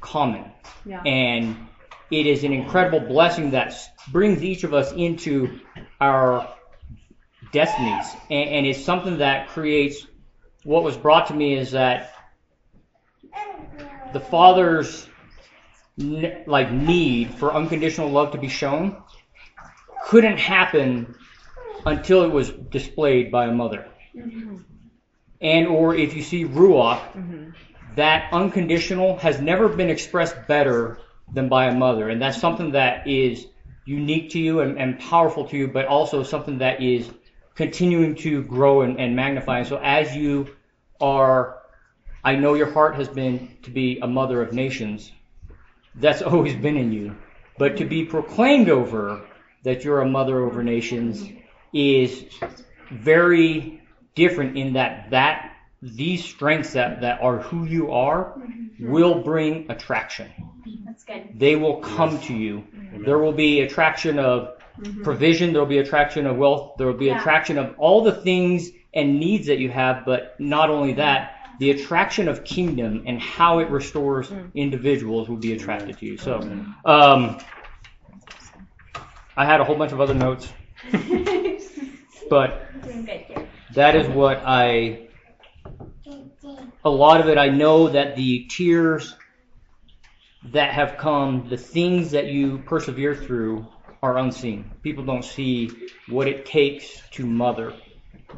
common. 0.02 0.44
Yeah. 0.84 1.02
And 1.04 1.56
it 2.10 2.26
is 2.26 2.44
an 2.44 2.52
incredible 2.52 3.00
blessing 3.00 3.52
that 3.52 3.74
brings 4.08 4.44
each 4.44 4.62
of 4.64 4.74
us 4.74 4.92
into 4.92 5.58
our 5.98 6.54
destinies. 7.52 8.06
And, 8.30 8.50
and 8.50 8.66
it's 8.66 8.84
something 8.84 9.18
that 9.18 9.48
creates 9.48 10.06
what 10.64 10.84
was 10.84 10.98
brought 10.98 11.28
to 11.28 11.34
me 11.34 11.54
is 11.54 11.70
that 11.70 12.12
the 14.12 14.20
father's 14.20 15.08
like 15.96 16.70
need 16.70 17.34
for 17.36 17.54
unconditional 17.54 18.10
love 18.10 18.32
to 18.32 18.38
be 18.38 18.48
shown 18.48 19.02
couldn't 20.04 20.38
happen 20.38 21.14
until 21.86 22.22
it 22.24 22.30
was 22.30 22.50
displayed 22.50 23.30
by 23.30 23.46
a 23.46 23.52
mother. 23.52 23.88
Mm-hmm. 24.14 24.58
And 25.40 25.66
or 25.66 25.94
if 25.94 26.14
you 26.14 26.22
see 26.22 26.44
ruach, 26.44 27.00
mm-hmm. 27.12 27.50
that 27.96 28.32
unconditional 28.32 29.16
has 29.18 29.40
never 29.40 29.68
been 29.68 29.90
expressed 29.90 30.36
better 30.46 30.98
than 31.32 31.48
by 31.48 31.66
a 31.66 31.74
mother. 31.74 32.08
And 32.08 32.20
that's 32.20 32.40
something 32.40 32.72
that 32.72 33.06
is 33.06 33.46
unique 33.84 34.30
to 34.30 34.38
you 34.38 34.60
and, 34.60 34.78
and 34.78 34.98
powerful 34.98 35.46
to 35.48 35.56
you, 35.56 35.68
but 35.68 35.86
also 35.86 36.22
something 36.22 36.58
that 36.58 36.80
is 36.80 37.10
continuing 37.54 38.14
to 38.16 38.42
grow 38.44 38.82
and, 38.82 39.00
and 39.00 39.16
magnify. 39.16 39.58
And 39.58 39.66
so 39.66 39.80
as 39.82 40.14
you 40.14 40.54
are, 41.00 41.58
I 42.22 42.36
know 42.36 42.54
your 42.54 42.70
heart 42.70 42.94
has 42.94 43.08
been 43.08 43.56
to 43.62 43.70
be 43.70 43.98
a 44.00 44.06
mother 44.06 44.40
of 44.42 44.52
nations. 44.52 45.10
That's 45.96 46.22
always 46.22 46.54
been 46.54 46.76
in 46.76 46.92
you. 46.92 47.16
But 47.58 47.76
to 47.78 47.84
be 47.84 48.04
proclaimed 48.04 48.68
over 48.68 49.22
that 49.62 49.84
you're 49.84 50.00
a 50.00 50.08
mother 50.08 50.40
over 50.40 50.62
nations 50.62 51.22
is 51.72 52.24
very 52.90 53.82
different 54.14 54.56
in 54.56 54.74
that 54.74 55.10
that 55.10 55.52
these 55.82 56.24
strengths 56.24 56.74
that, 56.74 57.00
that 57.00 57.20
are 57.20 57.38
who 57.38 57.64
you 57.64 57.90
are 57.90 58.34
mm-hmm. 58.38 58.90
will 58.90 59.22
bring 59.22 59.68
attraction. 59.70 60.30
That's 60.84 61.02
good. 61.02 61.30
They 61.34 61.56
will 61.56 61.80
come 61.80 62.20
to 62.20 62.34
you. 62.34 62.64
There 63.04 63.18
will 63.18 63.32
be 63.32 63.60
attraction 63.60 64.18
of 64.18 64.58
mm-hmm. 64.80 65.02
provision, 65.02 65.52
there 65.52 65.60
will 65.60 65.68
be 65.68 65.78
attraction 65.78 66.26
of 66.26 66.36
wealth, 66.36 66.74
there 66.78 66.86
will 66.86 66.94
be 66.94 67.06
Yeah. 67.06 67.18
attraction 67.18 67.58
of 67.58 67.74
all 67.78 68.02
the 68.02 68.12
things 68.12 68.70
and 68.94 69.18
needs 69.18 69.46
that 69.48 69.58
you 69.58 69.70
have, 69.70 70.04
but 70.04 70.38
not 70.38 70.70
only 70.70 70.92
that, 70.94 71.34
the 71.58 71.70
attraction 71.70 72.28
of 72.28 72.44
kingdom 72.44 73.02
and 73.06 73.20
how 73.20 73.58
it 73.58 73.68
restores 73.70 74.28
mm. 74.28 74.52
individuals 74.54 75.28
will 75.28 75.36
be 75.36 75.52
attracted 75.52 75.98
to 75.98 76.06
you. 76.06 76.16
So, 76.16 76.40
um, 76.84 77.38
I 79.36 79.46
had 79.46 79.60
a 79.60 79.64
whole 79.64 79.76
bunch 79.76 79.92
of 79.92 80.00
other 80.00 80.14
notes, 80.14 80.52
but 82.28 82.66
that 83.74 83.96
is 83.96 84.08
what 84.08 84.42
I. 84.44 85.08
A 86.84 86.90
lot 86.90 87.20
of 87.20 87.28
it, 87.28 87.38
I 87.38 87.48
know 87.48 87.88
that 87.88 88.16
the 88.16 88.46
tears 88.50 89.14
that 90.52 90.72
have 90.74 90.96
come, 90.98 91.48
the 91.48 91.56
things 91.56 92.10
that 92.10 92.26
you 92.26 92.58
persevere 92.58 93.14
through, 93.14 93.66
are 94.02 94.18
unseen. 94.18 94.70
People 94.82 95.04
don't 95.04 95.24
see 95.24 95.70
what 96.08 96.26
it 96.26 96.44
takes 96.44 97.00
to 97.12 97.24
mother, 97.24 97.72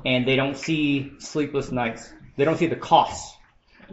and 0.04 0.28
they 0.28 0.36
don't 0.36 0.56
see 0.56 1.12
sleepless 1.18 1.72
nights. 1.72 2.12
They 2.36 2.44
don't 2.44 2.58
see 2.58 2.66
the 2.66 2.76
costs. 2.76 3.34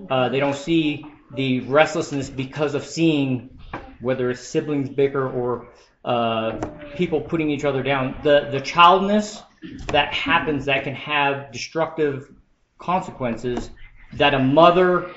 Uh, 0.10 0.30
they 0.30 0.40
don't 0.40 0.56
see 0.56 1.06
the 1.34 1.62
restlessness 1.62 2.30
because 2.30 2.76
of 2.76 2.86
seeing 2.86 3.58
whether 4.02 4.30
it's 4.30 4.42
siblings 4.42 4.90
bicker 4.90 5.28
or 5.28 5.70
uh, 6.04 6.58
people 6.96 7.22
putting 7.22 7.50
each 7.50 7.66
other 7.66 7.84
down. 7.84 8.16
The 8.24 8.50
the 8.52 8.62
childness 8.62 9.42
that 9.88 10.14
happens 10.14 10.66
that 10.66 10.84
can 10.84 10.96
have 10.96 11.52
destructive 11.52 12.32
consequences 12.80 13.70
that 14.14 14.34
a 14.34 14.40
mother 14.40 15.12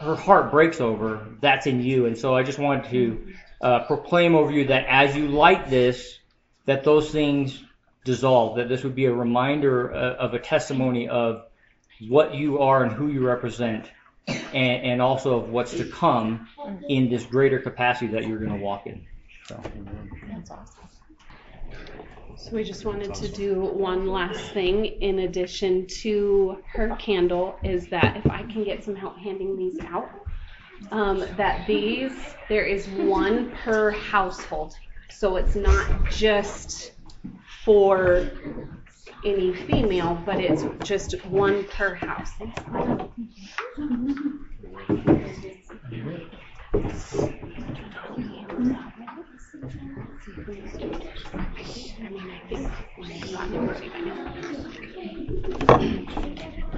her 0.00 0.14
heart 0.14 0.50
breaks 0.50 0.80
over 0.80 1.26
that's 1.40 1.66
in 1.66 1.82
you 1.82 2.06
and 2.06 2.16
so 2.16 2.34
i 2.34 2.42
just 2.42 2.58
wanted 2.58 2.90
to 2.90 3.34
uh, 3.60 3.80
proclaim 3.80 4.34
over 4.34 4.50
you 4.50 4.66
that 4.66 4.86
as 4.88 5.14
you 5.14 5.28
light 5.28 5.68
this 5.68 6.18
that 6.64 6.84
those 6.84 7.10
things 7.10 7.62
dissolve 8.04 8.56
that 8.56 8.68
this 8.68 8.84
would 8.84 8.94
be 8.94 9.04
a 9.04 9.12
reminder 9.12 9.92
uh, 9.92 10.14
of 10.14 10.34
a 10.34 10.38
testimony 10.38 11.08
of 11.08 11.44
what 12.08 12.34
you 12.34 12.60
are 12.60 12.84
and 12.84 12.92
who 12.92 13.08
you 13.08 13.26
represent 13.26 13.90
and, 14.26 14.46
and 14.54 15.02
also 15.02 15.40
of 15.40 15.50
what's 15.50 15.72
to 15.72 15.84
come 15.84 16.48
in 16.88 17.10
this 17.10 17.26
greater 17.26 17.58
capacity 17.58 18.06
that 18.12 18.26
you're 18.26 18.38
going 18.38 18.56
to 18.56 18.64
walk 18.64 18.86
in 18.86 19.04
so 19.48 19.58
That's 20.30 20.50
awesome. 20.50 20.88
So 22.36 22.50
we 22.52 22.64
just 22.64 22.84
wanted 22.84 23.14
to 23.14 23.28
do 23.28 23.60
one 23.60 24.06
last 24.06 24.52
thing 24.52 24.84
in 24.84 25.20
addition 25.20 25.86
to 26.02 26.62
her 26.72 26.94
candle 26.96 27.56
is 27.64 27.88
that 27.88 28.16
if 28.16 28.30
I 28.30 28.42
can 28.42 28.62
get 28.62 28.84
some 28.84 28.94
help 28.94 29.16
handing 29.18 29.56
these 29.56 29.80
out, 29.80 30.10
um, 30.92 31.20
that 31.36 31.66
these, 31.66 32.12
there 32.48 32.64
is 32.64 32.86
one 32.88 33.50
per 33.64 33.90
household. 33.90 34.74
So 35.10 35.36
it's 35.36 35.56
not 35.56 36.10
just 36.10 36.92
for 37.64 38.30
any 39.24 39.54
female, 39.54 40.22
but 40.24 40.38
it's 40.38 40.64
just 40.86 41.24
one 41.24 41.64
per 41.64 41.94
house. 41.94 42.32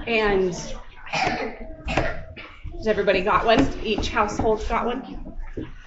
And 0.07 0.55
has 1.07 2.87
everybody 2.87 3.23
got 3.23 3.45
one? 3.45 3.69
Each 3.83 4.09
household's 4.09 4.67
got 4.69 4.87
one? 4.87 5.35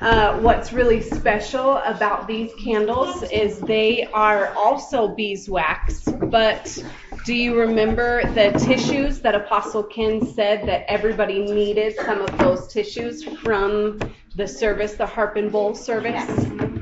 Uh, 0.01 0.39
what's 0.39 0.73
really 0.73 1.01
special 1.01 1.77
about 1.77 2.27
these 2.27 2.51
candles 2.61 3.23
is 3.31 3.59
they 3.59 4.05
are 4.13 4.53
also 4.55 5.07
beeswax, 5.07 6.03
but 6.03 6.83
do 7.25 7.33
you 7.33 7.57
remember 7.57 8.23
the 8.33 8.51
tissues 8.59 9.21
that 9.21 9.35
Apostle 9.35 9.83
Ken 9.83 10.25
said 10.25 10.67
that 10.67 10.83
everybody 10.89 11.39
needed 11.39 11.95
some 11.95 12.19
of 12.21 12.37
those 12.37 12.67
tissues 12.67 13.23
from 13.23 13.99
the 14.35 14.47
service, 14.47 14.95
the 14.95 15.05
harp 15.05 15.37
and 15.37 15.49
bowl 15.49 15.73
service? 15.73 16.72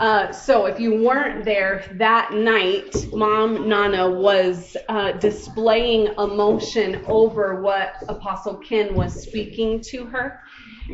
Uh, 0.00 0.32
so 0.32 0.64
if 0.64 0.80
you 0.80 1.04
weren't 1.04 1.44
there 1.44 1.84
that 1.92 2.32
night, 2.32 3.06
Mom 3.12 3.68
Nana 3.68 4.10
was 4.10 4.74
uh, 4.88 5.12
displaying 5.12 6.06
emotion 6.16 7.04
over 7.06 7.60
what 7.60 7.96
Apostle 8.08 8.56
Ken 8.56 8.94
was 8.94 9.12
speaking 9.22 9.78
to 9.82 10.06
her. 10.06 10.40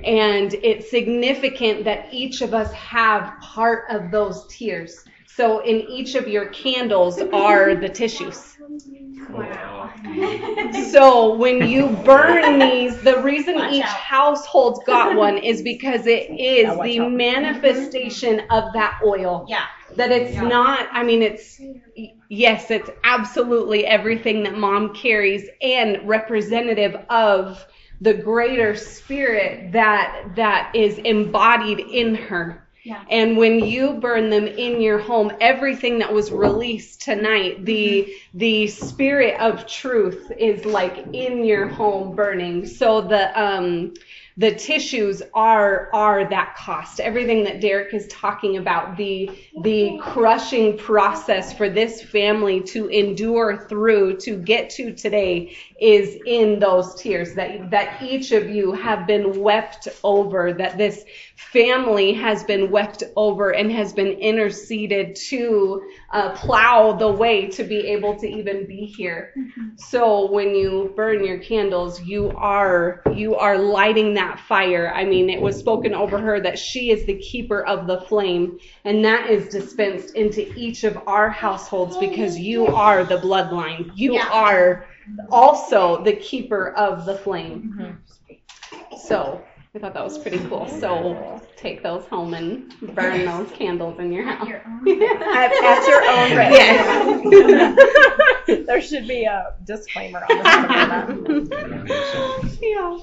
And 0.03 0.53
it's 0.55 0.91
significant 0.91 1.85
that 1.85 2.13
each 2.13 2.43
of 2.43 2.53
us 2.53 2.73
have 2.73 3.33
part 3.41 3.85
of 3.91 4.11
those 4.11 4.45
tears. 4.49 5.05
So 5.27 5.61
in 5.61 5.83
each 5.83 6.17
of 6.17 6.27
your 6.27 6.47
candles 6.47 7.21
are 7.33 7.77
the 7.77 7.89
tissues. 7.89 8.56
Wow. 9.31 9.91
So 10.91 11.35
when 11.37 11.63
you 11.63 11.89
burn 12.05 12.59
these, 12.59 13.01
the 13.03 13.21
reason 13.23 13.57
Watch 13.57 13.73
each 13.73 13.85
out. 13.85 13.89
household's 13.97 14.81
got 14.87 15.15
one 15.17 15.39
is 15.39 15.63
because 15.63 16.07
it 16.07 16.31
is 16.39 16.69
Yeah, 16.69 16.83
the 16.83 17.01
out. 17.01 17.13
manifestation 17.13 18.41
of 18.51 18.73
that 18.75 19.01
oil. 19.05 19.47
Yeah. 19.49 19.65
That 19.97 20.13
it's 20.13 20.35
Yeah. 20.35 20.43
not, 20.43 20.89
I 20.93 21.03
mean, 21.03 21.23
it's, 21.23 21.61
yes, 22.29 22.71
it's 22.71 22.91
absolutely 23.05 23.87
everything 23.87 24.43
that 24.45 24.57
mom 24.57 24.95
carries 24.95 25.49
and 25.63 26.07
representative 26.09 26.97
of 27.11 27.65
the 28.01 28.15
greater 28.15 28.75
spirit 28.75 29.73
that 29.73 30.33
that 30.37 30.73
is 30.75 30.99
embodied 30.99 31.81
in 31.81 32.15
her. 32.15 32.66
Yeah. 32.87 33.03
And 33.11 33.37
when 33.37 33.65
you 33.65 33.95
burn 33.95 34.31
them 34.31 34.47
in 34.47 34.81
your 34.81 35.01
home, 35.01 35.33
everything 35.41 35.99
that 35.99 36.13
was 36.13 36.31
released 36.31 37.03
tonight, 37.03 37.65
the 37.65 38.15
the 38.33 38.69
spirit 38.69 39.41
of 39.41 39.67
truth 39.67 40.31
is 40.39 40.65
like 40.65 41.05
in 41.13 41.43
your 41.43 41.67
home 41.67 42.15
burning. 42.15 42.65
So 42.65 43.01
the 43.01 43.43
um 43.43 43.95
the 44.39 44.55
tissues 44.55 45.23
are 45.35 45.89
are 45.95 46.29
that 46.29 46.55
cost. 46.57 47.01
Everything 47.01 47.43
that 47.45 47.61
Derek 47.61 47.93
is 47.95 48.07
talking 48.09 48.59
about, 48.59 48.97
the 48.97 49.31
the 49.63 49.99
crushing 50.01 50.77
process 50.77 51.53
for 51.55 51.69
this 51.69 52.03
family 52.03 52.61
to 52.61 52.87
endure 52.89 53.67
through 53.69 54.19
to 54.19 54.37
get 54.37 54.71
to 54.71 54.93
today 54.93 55.57
is 55.81 56.19
in 56.27 56.59
those 56.61 56.95
tears 56.95 57.35
that 57.35 57.71
that 57.71 58.03
each 58.03 58.31
of 58.31 58.49
you 58.49 58.73
have 58.73 59.07
been 59.07 59.41
wept 59.41 59.89
over, 60.05 60.53
that 60.53 60.77
this 60.77 61.05
family 61.37 62.15
has 62.15 62.43
been 62.45 62.71
wept 62.71 63.05
over 63.15 63.51
and 63.51 63.71
has 63.71 63.93
been 63.93 64.09
interceded 64.09 65.15
to 65.15 65.83
uh, 66.13 66.35
plow 66.35 66.93
the 66.93 67.11
way 67.11 67.47
to 67.47 67.63
be 67.63 67.87
able 67.89 68.17
to 68.19 68.27
even 68.27 68.67
be 68.67 68.87
here. 68.87 69.35
So 69.77 70.31
when 70.31 70.55
you 70.55 70.93
burn 70.97 71.23
your 71.25 71.39
candles, 71.39 72.01
you 72.03 72.33
are 72.37 73.03
you 73.15 73.37
are 73.37 73.59
lighting 73.59 74.15
that 74.15 74.41
fire. 74.41 74.91
I 74.95 75.05
mean, 75.05 75.29
it 75.29 75.41
was 75.41 75.59
spoken 75.59 75.95
over 75.95 76.19
her 76.19 76.41
that 76.41 76.59
she 76.59 76.91
is 76.91 77.05
the 77.05 77.19
keeper 77.19 77.63
of 77.67 77.87
the 77.87 78.01
flame, 78.01 78.59
and 78.85 79.05
that 79.05 79.31
is 79.31 79.49
dispensed 79.49 80.15
into 80.15 80.51
each 80.55 80.85
of 80.85 80.99
our 81.07 81.29
households 81.29 81.97
because 81.99 82.39
you 82.39 82.67
are 82.69 83.05
the 83.05 83.19
bloodline. 83.19 83.91
You 83.95 84.15
Yeah. 84.15 84.29
are 84.33 84.87
also 85.31 86.03
the 86.03 86.15
keeper 86.15 86.71
of 86.71 87.05
the 87.05 87.15
flame. 87.15 87.99
So 88.97 89.43
I 89.77 89.79
thought 89.79 89.93
that 89.93 90.03
was 90.05 90.17
pretty 90.17 90.39
cool. 90.49 90.67
So 90.67 91.39
take 91.55 91.83
those 91.83 92.07
home 92.07 92.33
and 92.33 92.73
burn 92.95 93.27
those 93.27 93.51
candles 93.53 94.01
in 94.01 94.11
your 94.11 94.25
house. 94.25 94.49
Your 94.49 94.63
own. 94.67 94.89
At, 95.03 95.53
at 95.53 95.87
your 95.87 96.03
own 96.17 96.35
risk. 96.35 97.29
Yes. 98.49 98.67
there 98.67 98.81
should 98.81 99.07
be 99.07 99.25
a 99.25 99.53
disclaimer 99.65 100.21
on 100.31 100.39
the 100.39 100.45
side 100.45 101.11
of 101.11 101.49
that. 101.51 102.59
yeah. 102.63 102.99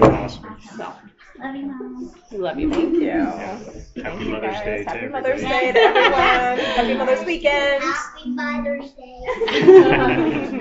Awesome. 0.00 0.56
So 0.74 0.90
Love 1.38 1.54
you, 1.56 1.66
Mom. 1.66 2.14
we 2.32 2.38
love 2.38 2.58
you. 2.58 2.72
Thank 2.72 2.94
you. 2.94 3.10
Happy 4.02 4.24
Mother's 4.24 4.54
Guys, 4.54 4.64
Day 4.64 4.78
to 4.78 4.84
Happy 4.84 4.98
everybody. 4.98 5.10
Mother's 5.12 5.42
Day 5.42 5.72
to 5.72 5.78
everyone. 5.80 6.58
Happy 6.64 6.94
Mother's 6.94 7.26
weekend. 7.26 7.82
Happy 7.84 8.30
Mother's 8.30 8.90
Day. 8.92 10.46